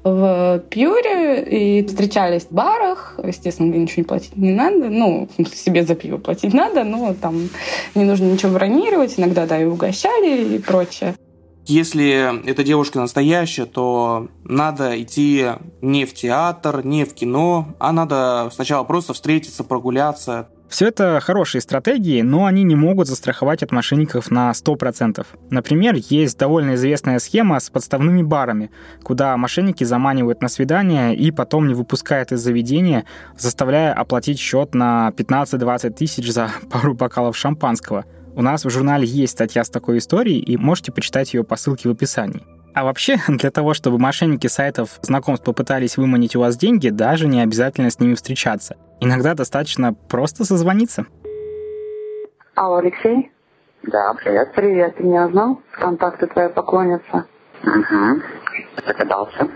в 0.03 0.63
Пьюре 0.69 1.43
и 1.43 1.85
встречались 1.85 2.43
в 2.43 2.51
барах. 2.51 3.19
Естественно, 3.23 3.69
мне 3.69 3.79
ничего 3.79 4.01
не 4.01 4.03
платить 4.03 4.35
не 4.35 4.51
надо. 4.51 4.89
Ну, 4.89 5.29
в 5.31 5.35
смысле, 5.35 5.57
себе 5.57 5.83
за 5.85 5.95
пиво 5.95 6.17
платить 6.17 6.53
надо, 6.53 6.83
но 6.83 7.13
там 7.13 7.49
не 7.95 8.03
нужно 8.03 8.25
ничего 8.25 8.51
бронировать. 8.51 9.17
Иногда, 9.17 9.45
да, 9.45 9.61
и 9.61 9.65
угощали 9.65 10.55
и 10.55 10.59
прочее. 10.59 11.15
Если 11.65 12.45
эта 12.45 12.63
девушка 12.63 12.99
настоящая, 12.99 13.65
то 13.65 14.27
надо 14.43 15.01
идти 15.01 15.45
не 15.81 16.03
в 16.05 16.13
театр, 16.13 16.85
не 16.85 17.05
в 17.05 17.13
кино, 17.13 17.67
а 17.79 17.93
надо 17.93 18.49
сначала 18.53 18.83
просто 18.83 19.13
встретиться, 19.13 19.63
прогуляться. 19.63 20.49
Все 20.69 20.87
это 20.87 21.19
хорошие 21.21 21.61
стратегии, 21.61 22.21
но 22.21 22.45
они 22.45 22.63
не 22.63 22.75
могут 22.75 23.07
застраховать 23.07 23.61
от 23.61 23.71
мошенников 23.71 24.31
на 24.31 24.51
100%. 24.51 25.25
Например, 25.51 25.95
есть 25.95 26.37
довольно 26.39 26.75
известная 26.75 27.19
схема 27.19 27.59
с 27.59 27.69
подставными 27.69 28.23
барами, 28.23 28.71
куда 29.03 29.37
мошенники 29.37 29.83
заманивают 29.83 30.41
на 30.41 30.47
свидание 30.47 31.15
и 31.15 31.29
потом 31.31 31.67
не 31.67 31.75
выпускают 31.75 32.31
из 32.31 32.41
заведения, 32.41 33.05
заставляя 33.37 33.93
оплатить 33.93 34.39
счет 34.39 34.73
на 34.73 35.13
15-20 35.15 35.91
тысяч 35.91 36.31
за 36.31 36.49
пару 36.71 36.95
бокалов 36.95 37.37
шампанского. 37.37 38.05
У 38.35 38.41
нас 38.41 38.65
в 38.65 38.69
журнале 38.69 39.05
есть 39.05 39.33
статья 39.33 39.63
с 39.63 39.69
такой 39.69 39.99
историей, 39.99 40.39
и 40.39 40.57
можете 40.57 40.91
почитать 40.91 41.35
ее 41.35 41.43
по 41.43 41.55
ссылке 41.55 41.87
в 41.87 41.91
описании. 41.91 42.41
А 42.73 42.83
вообще, 42.83 43.17
для 43.27 43.51
того, 43.51 43.73
чтобы 43.73 43.99
мошенники 43.99 44.47
сайтов 44.47 44.99
знакомств 45.01 45.45
попытались 45.45 45.97
выманить 45.97 46.35
у 46.35 46.39
вас 46.39 46.57
деньги, 46.57 46.89
даже 46.89 47.27
не 47.27 47.41
обязательно 47.41 47.89
с 47.89 47.99
ними 47.99 48.15
встречаться. 48.15 48.75
Иногда 48.99 49.33
достаточно 49.33 49.93
просто 49.93 50.45
созвониться. 50.45 51.05
Алло, 52.55 52.77
Алексей? 52.77 53.31
Да, 53.83 54.13
привет. 54.13 54.53
Привет, 54.55 54.95
ты 54.97 55.03
меня 55.03 55.27
узнал? 55.27 55.59
Контакты 55.71 56.27
твоей 56.27 56.49
поклонницы. 56.49 57.25
Угу. 57.63 58.21
Догадался. 58.87 59.49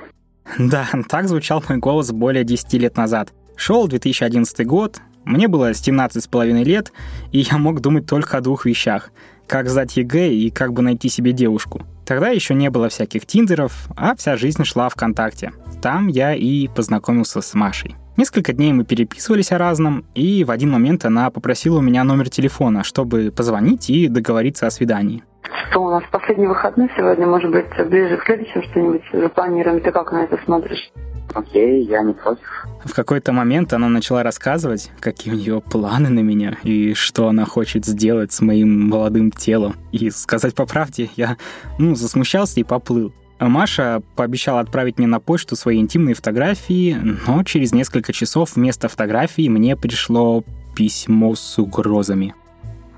Да, 0.57 0.87
так 1.09 1.27
звучал 1.27 1.63
мой 1.69 1.77
голос 1.77 2.11
более 2.11 2.43
10 2.43 2.73
лет 2.73 2.97
назад. 2.97 3.29
Шел 3.55 3.87
2011 3.87 4.65
год, 4.67 4.97
мне 5.25 5.47
было 5.47 5.73
17 5.73 6.23
с 6.23 6.27
половиной 6.27 6.63
лет, 6.63 6.91
и 7.31 7.39
я 7.39 7.57
мог 7.57 7.81
думать 7.81 8.05
только 8.05 8.37
о 8.37 8.41
двух 8.41 8.65
вещах. 8.65 9.11
Как 9.47 9.69
сдать 9.69 9.97
ЕГЭ 9.97 10.29
и 10.29 10.49
как 10.49 10.73
бы 10.73 10.81
найти 10.81 11.09
себе 11.09 11.31
девушку. 11.31 11.81
Тогда 12.07 12.29
еще 12.29 12.53
не 12.53 12.69
было 12.69 12.87
всяких 12.87 13.25
тиндеров, 13.25 13.89
а 13.97 14.15
вся 14.15 14.37
жизнь 14.37 14.63
шла 14.63 14.87
ВКонтакте. 14.87 15.51
Там 15.81 16.07
я 16.07 16.33
и 16.33 16.69
познакомился 16.69 17.41
с 17.41 17.53
Машей. 17.53 17.97
Несколько 18.17 18.51
дней 18.51 18.73
мы 18.73 18.83
переписывались 18.83 19.51
о 19.51 19.59
разном, 19.59 20.03
и 20.15 20.43
в 20.43 20.49
один 20.49 20.71
момент 20.71 21.05
она 21.05 21.29
попросила 21.29 21.77
у 21.77 21.81
меня 21.81 22.03
номер 22.03 22.31
телефона, 22.31 22.83
чтобы 22.83 23.31
позвонить 23.31 23.91
и 23.91 24.07
договориться 24.07 24.65
о 24.65 24.71
свидании. 24.71 25.23
Что 25.69 25.83
у 25.83 25.91
нас 25.91 26.03
последний 26.11 26.47
выходной 26.47 26.89
сегодня, 26.97 27.27
может 27.27 27.51
быть, 27.51 27.67
ближе 27.87 28.17
к 28.17 28.25
следующему 28.25 28.63
что-нибудь 28.63 29.03
запланируем? 29.13 29.81
Ты 29.81 29.91
как 29.91 30.11
на 30.11 30.23
это 30.23 30.39
смотришь? 30.45 30.91
Окей, 31.35 31.83
я 31.85 32.01
не 32.01 32.13
против. 32.13 32.43
В 32.83 32.95
какой-то 32.95 33.33
момент 33.33 33.71
она 33.73 33.87
начала 33.87 34.23
рассказывать, 34.23 34.91
какие 34.99 35.35
у 35.35 35.37
нее 35.37 35.61
планы 35.61 36.09
на 36.09 36.21
меня 36.21 36.57
и 36.63 36.95
что 36.95 37.27
она 37.27 37.45
хочет 37.45 37.85
сделать 37.85 38.31
с 38.31 38.41
моим 38.41 38.89
молодым 38.89 39.29
телом. 39.29 39.75
И 39.91 40.09
сказать 40.09 40.55
по 40.55 40.65
правде, 40.65 41.11
я 41.17 41.37
ну, 41.77 41.93
засмущался 41.93 42.59
и 42.61 42.63
поплыл. 42.63 43.13
Маша 43.39 44.01
пообещала 44.15 44.61
отправить 44.61 44.97
мне 44.97 45.07
на 45.07 45.19
почту 45.19 45.55
свои 45.55 45.79
интимные 45.79 46.15
фотографии, 46.15 46.97
но 47.27 47.43
через 47.43 47.71
несколько 47.71 48.13
часов 48.13 48.55
вместо 48.55 48.87
фотографий 48.89 49.49
мне 49.49 49.75
пришло 49.75 50.43
письмо 50.75 51.35
с 51.35 51.57
угрозами. 51.59 52.33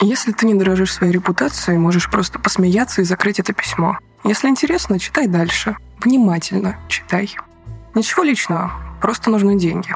Если 0.02 0.32
ты 0.32 0.45
не 0.45 0.54
дорожишь 0.54 0.93
своей 0.93 1.12
репутацией, 1.12 1.78
можешь 1.78 2.10
просто 2.10 2.39
посмеяться 2.39 3.02
и 3.02 3.06
закрыть 3.06 3.39
это 3.39 3.54
письмо. 3.54 3.97
Если 4.23 4.47
интересно, 4.47 4.97
читай 4.97 5.28
дальше. 5.28 5.75
Внимательно 6.02 6.78
читай. 6.88 7.36
Ничего 7.93 8.23
личного, 8.23 8.71
просто 9.02 9.30
нужны 9.30 9.60
деньги. 9.60 9.89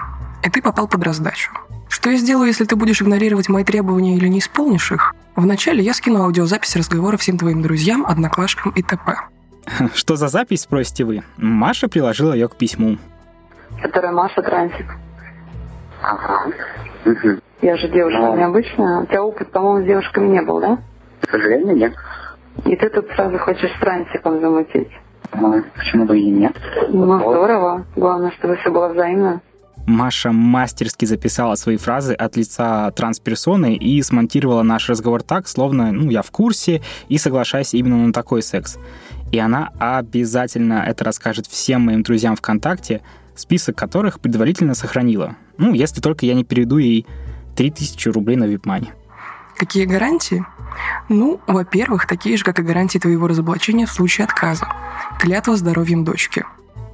И 0.46 0.50
ты 0.50 0.62
попал 0.62 0.88
под 0.88 1.04
раздачу. 1.04 1.52
Что 1.88 2.10
я 2.10 2.18
сделаю, 2.18 2.48
если 2.48 2.66
ты 2.66 2.76
будешь 2.76 3.02
игнорировать 3.02 3.48
мои 3.48 3.64
требования 3.64 4.18
или 4.18 4.28
не 4.28 4.40
исполнишь 4.40 4.92
их? 4.92 5.14
Вначале 5.36 5.84
я 5.84 5.94
скину 5.94 6.24
аудиозапись 6.24 6.76
разговора 6.76 7.18
всем 7.18 7.38
твоим 7.38 7.62
друзьям, 7.62 8.06
одноклашкам 8.06 8.72
и 8.72 8.82
т.п. 8.82 9.16
Что 9.94 10.16
за 10.16 10.28
запись, 10.28 10.62
спросите 10.62 11.04
вы? 11.04 11.24
Маша 11.38 11.88
приложила 11.88 12.34
ее 12.34 12.48
к 12.48 12.56
письму. 12.56 12.98
Которая 13.82 14.12
Маша 14.12 14.42
Трансик. 14.42 14.86
Ага. 16.02 16.52
Угу. 17.06 17.40
Я 17.62 17.78
же 17.78 17.88
девушка 17.90 18.20
Ну. 18.20 18.36
необычная. 18.38 19.00
У 19.02 19.06
тебя 19.06 19.24
опыт, 19.24 19.52
по-моему, 19.52 19.84
с 19.86 19.88
девушками 19.88 20.28
не 20.28 20.42
был, 20.42 20.60
да? 20.60 20.78
К 21.22 21.30
сожалению, 21.30 21.76
нет. 21.76 21.94
И 22.66 22.76
ты 22.76 22.90
тут 22.90 23.08
сразу 23.16 23.38
хочешь 23.40 23.72
с 23.76 23.80
Трансиком 23.80 24.42
замутить. 24.42 24.90
Ну, 25.34 25.64
почему 25.76 26.06
бы 26.06 26.20
и 26.20 26.30
нет? 26.30 26.56
Ну, 26.90 27.18
Вот. 27.18 27.22
здорово. 27.22 27.86
Главное, 27.96 28.32
чтобы 28.38 28.58
все 28.58 28.70
было 28.72 28.90
взаимно. 28.90 29.42
Маша 29.88 30.32
мастерски 30.32 31.04
записала 31.06 31.56
свои 31.56 31.76
фразы 31.78 32.14
от 32.14 32.38
лица 32.38 32.92
трансперсоны 32.92 33.76
и 33.76 34.02
смонтировала 34.02 34.62
наш 34.64 34.90
разговор 34.90 35.24
так, 35.24 35.48
словно 35.48 35.92
ну, 35.92 36.10
я 36.10 36.22
в 36.22 36.32
курсе 36.32 36.82
и 37.10 37.18
соглашаюсь 37.18 37.74
именно 37.74 37.98
на 38.06 38.14
такой 38.14 38.42
секс. 38.44 38.78
И 39.34 39.40
она 39.40 39.72
обязательно 39.80 40.86
это 40.88 41.04
расскажет 41.04 41.48
всем 41.48 41.82
моим 41.82 42.04
друзьям 42.04 42.36
ВКонтакте, 42.36 43.02
список 43.36 43.76
которых 43.76 44.20
предварительно 44.20 44.76
сохранила. 44.76 45.38
Ну, 45.58 45.74
если 45.74 46.02
только 46.02 46.28
я 46.28 46.36
не 46.36 46.44
переведу 46.44 46.78
ей 46.78 47.08
3000 47.56 48.10
рублей 48.10 48.36
на 48.36 48.44
вип-мани. 48.44 48.92
Какие 49.58 49.86
гарантии? 49.86 50.46
Ну, 51.10 51.42
во-первых, 51.48 52.06
такие 52.06 52.38
же, 52.38 52.44
как 52.44 52.60
и 52.60 52.62
гарантии 52.62 53.00
твоего 53.00 53.28
разоблачения 53.28 53.88
в 53.88 53.92
случае 53.92 54.26
отказа. 54.26 54.68
Клятва 55.20 55.58
здоровьем 55.58 56.06
дочки. 56.06 56.46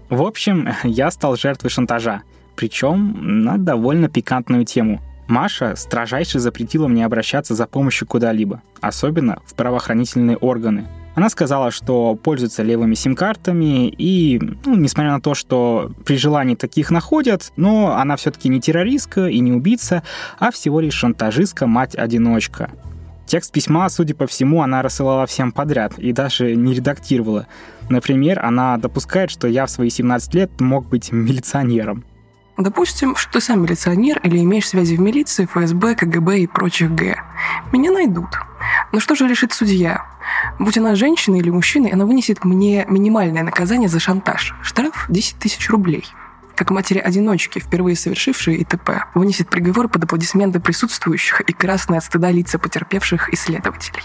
В 0.10 0.22
общем, 0.22 0.70
я 0.84 1.12
стал 1.12 1.36
жертвой 1.36 1.72
шантажа, 1.72 2.22
причем 2.56 3.44
на 3.44 3.58
довольно 3.58 4.08
пикантную 4.08 4.64
тему. 4.64 5.02
Маша 5.28 5.76
строжайше 5.76 6.40
запретила 6.40 6.88
мне 6.88 7.06
обращаться 7.06 7.54
за 7.54 7.68
помощью 7.68 8.08
куда-либо, 8.08 8.62
особенно 8.80 9.40
в 9.46 9.56
правоохранительные 9.56 10.38
органы. 10.38 10.88
Она 11.20 11.28
сказала, 11.28 11.70
что 11.70 12.16
пользуется 12.16 12.64
левыми 12.64 12.94
сим-картами, 12.94 13.90
и, 13.90 14.40
ну, 14.64 14.76
несмотря 14.78 15.12
на 15.12 15.20
то, 15.20 15.34
что 15.36 15.92
при 16.06 16.16
желании 16.16 16.56
таких 16.56 16.92
находят, 16.92 17.52
но 17.58 17.98
она 17.98 18.16
все-таки 18.16 18.48
не 18.48 18.62
террористка 18.62 19.28
и 19.28 19.40
не 19.40 19.52
убийца, 19.52 20.02
а 20.38 20.50
всего 20.50 20.80
лишь 20.80 20.94
шантажистка, 20.94 21.68
мать-одиночка. 21.68 22.72
Текст 23.26 23.52
письма, 23.52 23.90
судя 23.90 24.16
по 24.16 24.28
всему, 24.28 24.62
она 24.62 24.82
рассылала 24.82 25.26
всем 25.26 25.52
подряд 25.52 26.00
и 26.00 26.14
даже 26.14 26.56
не 26.56 26.74
редактировала. 26.74 27.48
Например, 27.90 28.40
она 28.46 28.78
допускает, 28.78 29.30
что 29.30 29.50
я 29.50 29.66
в 29.66 29.72
свои 29.72 29.90
17 29.90 30.34
лет 30.36 30.62
мог 30.62 30.88
быть 30.88 31.12
милиционером. 31.12 32.06
Допустим, 32.60 33.16
что 33.16 33.32
ты 33.32 33.42
сам 33.42 33.62
милиционер 33.64 34.20
или 34.22 34.40
имеешь 34.40 34.68
связи 34.68 34.98
в 34.98 35.00
милиции, 35.00 35.46
ФСБ, 35.46 35.96
КГБ 35.96 36.40
и 36.40 36.48
прочих 36.48 36.92
Г. 36.92 37.16
Меня 37.72 37.90
найдут. 37.90 38.28
Но 38.92 39.00
что 39.00 39.16
же 39.16 39.30
решит 39.30 39.54
судья? 39.54 40.06
Будь 40.60 40.78
она 40.78 40.96
женщиной 40.96 41.40
или 41.40 41.50
мужчиной, 41.50 41.92
она 41.92 42.06
вынесет 42.06 42.44
мне 42.44 42.86
минимальное 42.90 43.44
наказание 43.44 43.88
за 43.88 44.02
шантаж. 44.02 44.54
Штраф 44.62 45.06
10 45.08 45.38
тысяч 45.40 45.70
рублей. 45.70 46.04
Как 46.54 46.72
матери-одиночки, 46.72 47.60
впервые 47.60 47.96
совершившие 47.96 48.62
ИТП, 48.62 49.06
вынесет 49.16 49.50
приговор 49.50 49.88
под 49.88 50.04
аплодисменты 50.04 50.60
присутствующих 50.60 51.40
и 51.40 51.54
красные 51.54 52.00
от 52.00 52.04
стыда 52.04 52.30
лица 52.30 52.60
потерпевших 52.60 53.34
исследователей. 53.34 54.04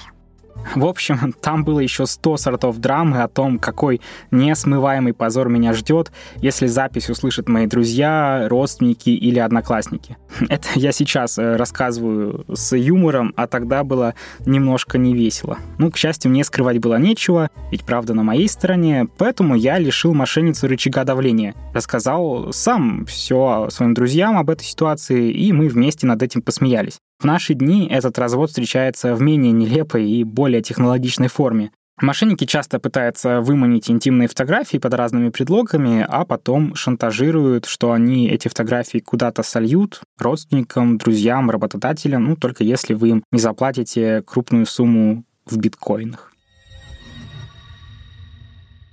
В 0.75 0.87
общем, 0.87 1.33
там 1.41 1.65
было 1.65 1.81
еще 1.81 2.07
100 2.07 2.37
сортов 2.37 2.79
драмы 2.79 3.23
о 3.23 3.29
том, 3.29 3.59
какой 3.59 4.01
несмываемый 4.31 5.13
позор 5.13 5.49
меня 5.49 5.73
ждет, 5.73 6.11
если 6.37 6.67
запись 6.67 7.11
услышат 7.11 7.49
мои 7.49 7.67
друзья, 7.67 8.47
родственники 8.49 9.11
или 9.11 9.39
одноклассники. 9.39 10.17
Это 10.49 10.69
я 10.75 10.93
сейчас 10.93 11.39
э, 11.39 11.57
рассказываю 11.57 12.45
с 12.53 12.77
юмором, 12.77 13.33
а 13.37 13.47
тогда 13.47 13.85
было 13.85 14.15
немножко 14.47 14.99
не 14.99 15.15
весело. 15.15 15.59
Ну, 15.79 15.91
к 15.91 15.97
счастью, 15.97 16.31
мне 16.31 16.45
скрывать 16.45 16.79
было 16.79 16.99
нечего, 16.99 17.51
ведь 17.71 17.85
правда 17.85 18.15
на 18.15 18.23
моей 18.23 18.49
стороне, 18.49 19.07
поэтому 19.19 19.55
я 19.55 19.79
лишил 19.79 20.15
мошенницу 20.15 20.67
рычага 20.67 21.05
давления. 21.05 21.55
Рассказал 21.73 22.53
сам 22.53 23.05
все 23.07 23.69
своим 23.71 23.95
друзьям 23.95 24.39
об 24.39 24.51
этой 24.51 24.65
ситуации, 24.65 25.31
и 25.31 25.53
мы 25.53 25.69
вместе 25.69 26.07
над 26.07 26.23
этим 26.23 26.43
посмеялись. 26.43 26.99
В 27.19 27.25
наши 27.25 27.55
дни 27.55 27.89
этот 27.89 28.19
развод 28.19 28.51
встречается 28.51 29.15
в 29.15 29.23
менее 29.23 29.53
нелепой 29.53 30.09
и 30.09 30.25
более 30.25 30.63
технологичной 30.63 31.29
форме. 31.29 31.71
Мошенники 32.01 32.45
часто 32.45 32.81
пытаются 32.81 33.41
выманить 33.41 33.89
интимные 33.89 34.27
фотографии 34.27 34.79
под 34.79 34.95
разными 34.95 35.29
предлогами, 35.29 36.05
а 36.09 36.25
потом 36.25 36.75
шантажируют, 36.75 37.67
что 37.67 37.93
они 37.93 38.29
эти 38.29 38.49
фотографии 38.49 38.99
куда-то 38.99 39.45
сольют 39.45 40.01
родственникам, 40.19 40.99
друзьям, 40.99 41.51
работодателям, 41.51 42.25
ну, 42.25 42.37
только 42.37 42.65
если 42.65 42.95
вы 42.95 43.11
им 43.11 43.25
не 43.31 43.39
заплатите 43.39 44.23
крупную 44.27 44.67
сумму 44.67 45.25
в 45.47 45.57
биткоинах. 45.57 46.33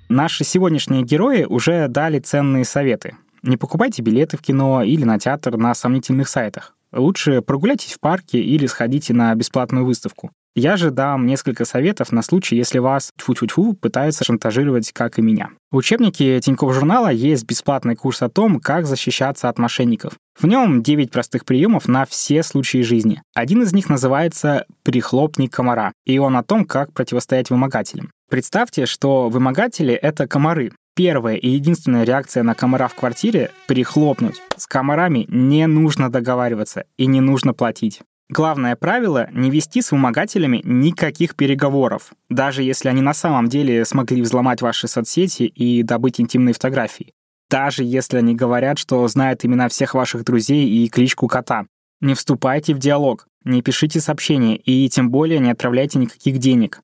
Наши 0.07 0.43
сегодняшние 0.43 1.03
герои 1.03 1.45
уже 1.45 1.87
дали 1.87 2.19
ценные 2.19 2.65
советы. 2.65 3.15
Не 3.41 3.57
покупайте 3.57 4.03
билеты 4.03 4.37
в 4.37 4.41
кино 4.41 4.83
или 4.83 5.05
на 5.05 5.17
театр 5.17 5.57
на 5.57 5.73
сомнительных 5.73 6.29
сайтах. 6.29 6.75
Лучше 6.93 7.41
прогуляйтесь 7.41 7.93
в 7.93 7.99
парке 7.99 8.39
или 8.39 8.65
сходите 8.65 9.13
на 9.13 9.33
бесплатную 9.35 9.85
выставку. 9.85 10.31
Я 10.53 10.75
же 10.75 10.91
дам 10.91 11.25
несколько 11.25 11.63
советов 11.63 12.11
на 12.11 12.21
случай, 12.21 12.57
если 12.57 12.79
вас 12.79 13.11
тьфу-тьфу-тьфу 13.17 13.73
пытаются 13.73 14.25
шантажировать, 14.25 14.91
как 14.91 15.17
и 15.17 15.21
меня. 15.21 15.51
В 15.71 15.77
учебнике 15.77 16.41
Тинькофф 16.41 16.73
журнала 16.73 17.07
есть 17.07 17.45
бесплатный 17.45 17.95
курс 17.95 18.21
о 18.21 18.27
том, 18.27 18.59
как 18.59 18.85
защищаться 18.85 19.47
от 19.47 19.57
мошенников. 19.57 20.15
В 20.37 20.45
нем 20.47 20.83
9 20.83 21.09
простых 21.09 21.45
приемов 21.45 21.87
на 21.87 22.05
все 22.05 22.43
случаи 22.43 22.81
жизни. 22.81 23.21
Один 23.33 23.63
из 23.63 23.71
них 23.71 23.87
называется 23.87 24.65
«Прихлопни 24.83 25.47
комара», 25.47 25.93
и 26.05 26.19
он 26.19 26.35
о 26.35 26.43
том, 26.43 26.65
как 26.65 26.91
противостоять 26.91 27.49
вымогателям. 27.49 28.11
Представьте, 28.29 28.85
что 28.85 29.29
вымогатели— 29.29 29.93
это 30.01 30.27
комары. 30.27 30.73
Первая 31.03 31.35
и 31.35 31.49
единственная 31.49 32.03
реакция 32.03 32.43
на 32.43 32.53
комара 32.53 32.87
в 32.87 32.93
квартире— 32.93 33.49
прихлопнуть. 33.67 34.39
С 34.55 34.67
комарами 34.67 35.25
не 35.29 35.65
нужно 35.65 36.11
договариваться 36.11 36.85
и 36.95 37.07
не 37.07 37.21
нужно 37.21 37.55
платить. 37.55 38.01
Главное 38.29 38.75
правило— 38.75 39.27
не 39.33 39.49
вести 39.49 39.81
с 39.81 39.91
вымогателями 39.91 40.61
никаких 40.63 41.35
переговоров, 41.35 42.11
даже 42.29 42.61
если 42.61 42.87
они 42.87 43.01
на 43.01 43.15
самом 43.15 43.47
деле 43.47 43.83
смогли 43.83 44.21
взломать 44.21 44.61
ваши 44.61 44.87
соцсети 44.87 45.41
и 45.41 45.81
добыть 45.81 46.21
интимные 46.21 46.53
фотографии. 46.53 47.13
Даже 47.49 47.83
если 47.83 48.17
они 48.17 48.35
говорят, 48.35 48.77
что 48.77 49.07
знают 49.07 49.43
имена 49.43 49.69
всех 49.69 49.95
ваших 49.95 50.23
друзей 50.23 50.69
и 50.69 50.87
кличку 50.87 51.27
кота. 51.27 51.65
Не 51.99 52.13
вступайте 52.13 52.75
в 52.75 52.77
диалог, 52.77 53.25
не 53.43 53.63
пишите 53.63 53.99
сообщения 54.01 54.55
и 54.55 54.87
тем 54.87 55.09
более 55.09 55.39
не 55.39 55.49
отправляйте 55.49 55.97
никаких 55.97 56.37
денег. 56.37 56.81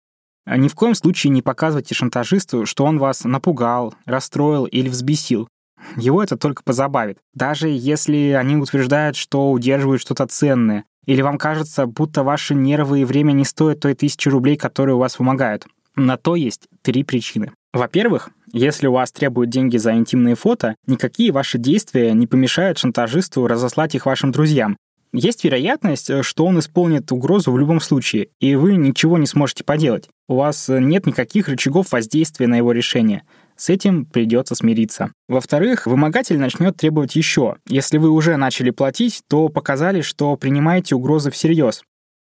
Ни 0.47 0.69
в 0.69 0.75
коем 0.75 0.95
случае 0.95 1.31
не 1.31 1.41
показывайте 1.41 1.93
шантажисту, 1.93 2.65
что 2.65 2.85
он 2.85 2.99
вас 2.99 3.25
напугал, 3.25 3.93
расстроил 4.05 4.65
или 4.65 4.87
взбесил. 4.87 5.49
Его 5.97 6.23
это 6.23 6.37
только 6.37 6.63
позабавит. 6.63 7.17
Даже 7.33 7.67
если 7.67 8.35
они 8.37 8.55
утверждают, 8.55 9.17
что 9.17 9.51
удерживают 9.51 10.01
что-то 10.01 10.25
ценное, 10.25 10.85
или 11.05 11.21
вам 11.21 11.37
кажется, 11.37 11.85
будто 11.85 12.23
ваши 12.23 12.55
нервы 12.55 13.01
и 13.01 13.05
время 13.05 13.33
не 13.33 13.45
стоят 13.45 13.81
той 13.81 13.93
тысячи 13.93 14.29
рублей, 14.29 14.57
которые 14.57 14.95
у 14.95 14.99
вас 14.99 15.19
вымогают. 15.19 15.65
На 15.95 16.17
то 16.17 16.35
есть 16.35 16.67
три 16.81 17.03
причины. 17.03 17.51
Во-первых, 17.73 18.29
если 18.53 18.87
у 18.87 18.93
вас 18.93 19.11
требуют 19.11 19.49
деньги 19.49 19.77
за 19.77 19.93
интимные 19.95 20.35
фото, 20.35 20.75
никакие 20.85 21.31
ваши 21.31 21.57
действия 21.57 22.13
не 22.13 22.27
помешают 22.27 22.77
шантажисту 22.77 23.47
разослать 23.47 23.95
их 23.95 24.05
вашим 24.05 24.31
друзьям. 24.31 24.77
Есть 25.13 25.43
вероятность, 25.43 26.11
что 26.23 26.45
он 26.45 26.59
исполнит 26.59 27.11
угрозу 27.11 27.51
в 27.51 27.57
любом 27.57 27.79
случае, 27.79 28.29
и 28.39 28.55
вы 28.55 28.75
ничего 28.75 29.17
не 29.17 29.25
сможете 29.25 29.63
поделать. 29.63 30.09
У 30.27 30.35
вас 30.35 30.67
нет 30.69 31.05
никаких 31.05 31.47
рычагов 31.47 31.91
воздействия 31.91 32.47
на 32.47 32.55
его 32.55 32.71
решение. 32.71 33.23
С 33.55 33.69
этим 33.69 34.05
придется 34.05 34.53
смириться. 34.53 35.11
Во-вторых, 35.27 35.87
вымогатель 35.87 36.37
начнет 36.37 36.77
требовать 36.77 37.15
еще. 37.15 37.55
Если 37.67 37.97
вы 37.97 38.09
уже 38.09 38.37
начали 38.37 38.69
платить, 38.69 39.21
то 39.27 39.49
показали, 39.49 40.01
что 40.01 40.35
принимаете 40.35 40.95
угрозы 40.95 41.31
всерьез. 41.31 41.83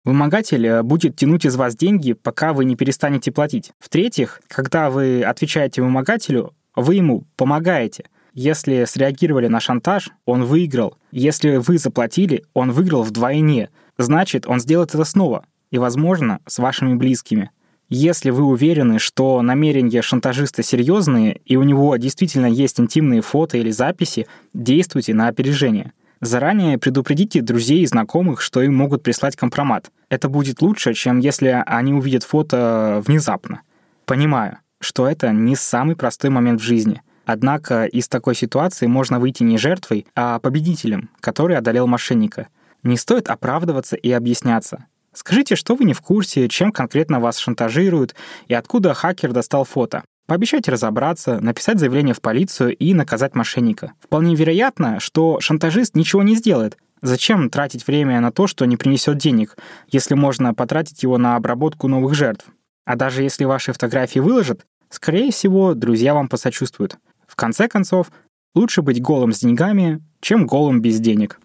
Вымогатель 0.04 0.66
э, 0.66 0.82
будет 0.82 1.16
тянуть 1.16 1.44
из 1.44 1.56
вас 1.56 1.76
деньги, 1.76 2.14
пока 2.14 2.54
вы 2.54 2.64
не 2.64 2.76
перестанете 2.76 3.30
платить. 3.30 3.72
В-третьих, 3.78 4.40
когда 4.48 4.88
вы 4.88 5.22
отвечаете 5.22 5.82
вымогателю, 5.82 6.54
вы 6.74 6.94
ему 6.94 7.24
помогаете. 7.36 8.04
Если 8.40 8.84
среагировали 8.84 9.48
на 9.48 9.58
шантаж, 9.58 10.10
он 10.24 10.44
выиграл. 10.44 10.96
Если 11.10 11.56
вы 11.56 11.76
заплатили, 11.76 12.44
он 12.54 12.70
выиграл 12.70 13.02
вдвойне. 13.02 13.68
Значит, 13.98 14.46
он 14.46 14.60
сделает 14.60 14.94
это 14.94 15.02
снова. 15.02 15.44
И, 15.72 15.78
возможно, 15.78 16.38
с 16.46 16.60
вашими 16.60 16.94
близкими. 16.94 17.50
Если 17.88 18.30
вы 18.30 18.44
уверены, 18.44 19.00
что 19.00 19.42
намерения 19.42 20.02
шантажиста 20.02 20.62
серьезные, 20.62 21.40
и 21.46 21.56
у 21.56 21.64
него 21.64 21.96
действительно 21.96 22.46
есть 22.46 22.78
интимные 22.78 23.22
фото 23.22 23.58
или 23.58 23.72
записи, 23.72 24.28
действуйте 24.54 25.14
на 25.14 25.26
опережение. 25.26 25.92
Заранее 26.20 26.78
предупредите 26.78 27.42
друзей 27.42 27.80
и 27.80 27.86
знакомых, 27.86 28.40
что 28.40 28.62
им 28.62 28.76
могут 28.76 29.02
прислать 29.02 29.34
компромат. 29.34 29.90
Это 30.10 30.28
будет 30.28 30.62
лучше, 30.62 30.94
чем 30.94 31.18
если 31.18 31.60
они 31.66 31.92
увидят 31.92 32.22
фото 32.22 33.02
внезапно. 33.04 33.62
Понимаю, 34.06 34.58
что 34.78 35.08
это 35.08 35.32
не 35.32 35.56
самый 35.56 35.96
простой 35.96 36.30
момент 36.30 36.60
в 36.60 36.64
жизни. 36.64 37.02
Однако 37.28 37.84
из 37.84 38.08
такой 38.08 38.34
ситуации 38.34 38.86
можно 38.86 39.20
выйти 39.20 39.42
не 39.42 39.58
жертвой, 39.58 40.06
а 40.14 40.38
победителем, 40.38 41.10
который 41.20 41.58
одолел 41.58 41.86
мошенника. 41.86 42.48
Не 42.82 42.96
стоит 42.96 43.28
оправдываться 43.28 43.96
и 43.96 44.10
объясняться. 44.10 44.86
Скажите, 45.12 45.54
что 45.54 45.74
вы 45.74 45.84
не 45.84 45.92
в 45.92 46.00
курсе, 46.00 46.48
чем 46.48 46.72
конкретно 46.72 47.20
вас 47.20 47.36
шантажируют 47.36 48.14
и 48.46 48.54
откуда 48.54 48.94
хакер 48.94 49.32
достал 49.32 49.64
фото. 49.64 50.04
Пообещайте 50.26 50.72
разобраться, 50.72 51.38
написать 51.38 51.78
заявление 51.78 52.14
в 52.14 52.22
полицию 52.22 52.74
и 52.74 52.94
наказать 52.94 53.34
мошенника. 53.34 53.92
Вполне 54.00 54.34
вероятно, 54.34 54.98
что 54.98 55.38
шантажист 55.38 55.96
ничего 55.96 56.22
не 56.22 56.34
сделает. 56.34 56.78
Зачем 57.02 57.50
тратить 57.50 57.86
время 57.86 58.20
на 58.20 58.32
то, 58.32 58.46
что 58.46 58.64
не 58.64 58.78
принесет 58.78 59.18
денег, 59.18 59.58
если 59.88 60.14
можно 60.14 60.54
потратить 60.54 61.02
его 61.02 61.18
на 61.18 61.36
обработку 61.36 61.88
новых 61.88 62.14
жертв? 62.14 62.46
А 62.86 62.96
даже 62.96 63.22
если 63.22 63.44
ваши 63.44 63.74
фотографии 63.74 64.18
выложат, 64.18 64.64
скорее 64.88 65.30
всего, 65.30 65.74
друзья 65.74 66.14
вам 66.14 66.30
посочувствуют. 66.30 66.96
Конце 67.38 67.68
концов, 67.68 68.10
лучше 68.56 68.82
быть 68.82 69.00
голым 69.00 69.32
с 69.32 69.38
деньгами, 69.38 70.02
чем 70.20 70.44
голым 70.44 70.82
без 70.82 70.98
денег. 70.98 71.38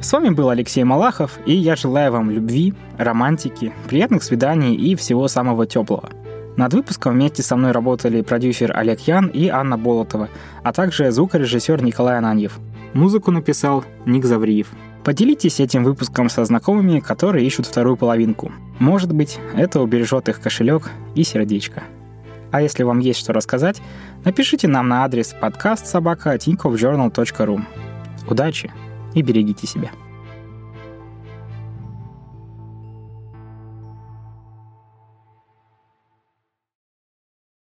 С 0.00 0.12
вами 0.12 0.30
был 0.30 0.48
Алексей 0.48 0.82
Малахов, 0.82 1.38
и 1.46 1.54
я 1.54 1.76
желаю 1.76 2.10
вам 2.10 2.28
любви, 2.28 2.74
романтики, 2.98 3.72
приятных 3.86 4.24
свиданий 4.24 4.74
и 4.74 4.96
всего 4.96 5.28
самого 5.28 5.66
теплого. 5.66 6.10
Над 6.56 6.74
выпуском 6.74 7.14
вместе 7.14 7.44
со 7.44 7.54
мной 7.54 7.70
работали 7.70 8.22
продюсер 8.22 8.76
Олег 8.76 8.98
Ян 9.02 9.28
и 9.28 9.46
Анна 9.46 9.78
Болотова, 9.78 10.28
а 10.64 10.72
также 10.72 11.12
звукорежиссер 11.12 11.80
Николай 11.84 12.18
Ананьев. 12.18 12.58
Музыку 12.94 13.30
написал 13.30 13.84
Ник 14.04 14.24
Завриев. 14.24 14.72
Поделитесь 15.04 15.60
этим 15.60 15.84
выпуском 15.84 16.28
со 16.28 16.44
знакомыми, 16.44 16.98
которые 16.98 17.46
ищут 17.46 17.66
вторую 17.66 17.96
половинку. 17.96 18.50
Может 18.80 19.12
быть, 19.12 19.38
это 19.54 19.80
убережет 19.80 20.28
их 20.28 20.40
кошелек 20.40 20.90
и 21.14 21.22
сердечко. 21.22 21.84
А 22.52 22.62
если 22.62 22.84
вам 22.84 23.00
есть 23.00 23.18
что 23.18 23.32
рассказать, 23.32 23.82
напишите 24.24 24.68
нам 24.68 24.88
на 24.88 25.04
адрес 25.04 25.34
подкаст 25.40 25.86
собака 25.86 26.30
Удачи! 28.28 28.70
и 29.14 29.22
берегите 29.22 29.66
себя. 29.66 29.90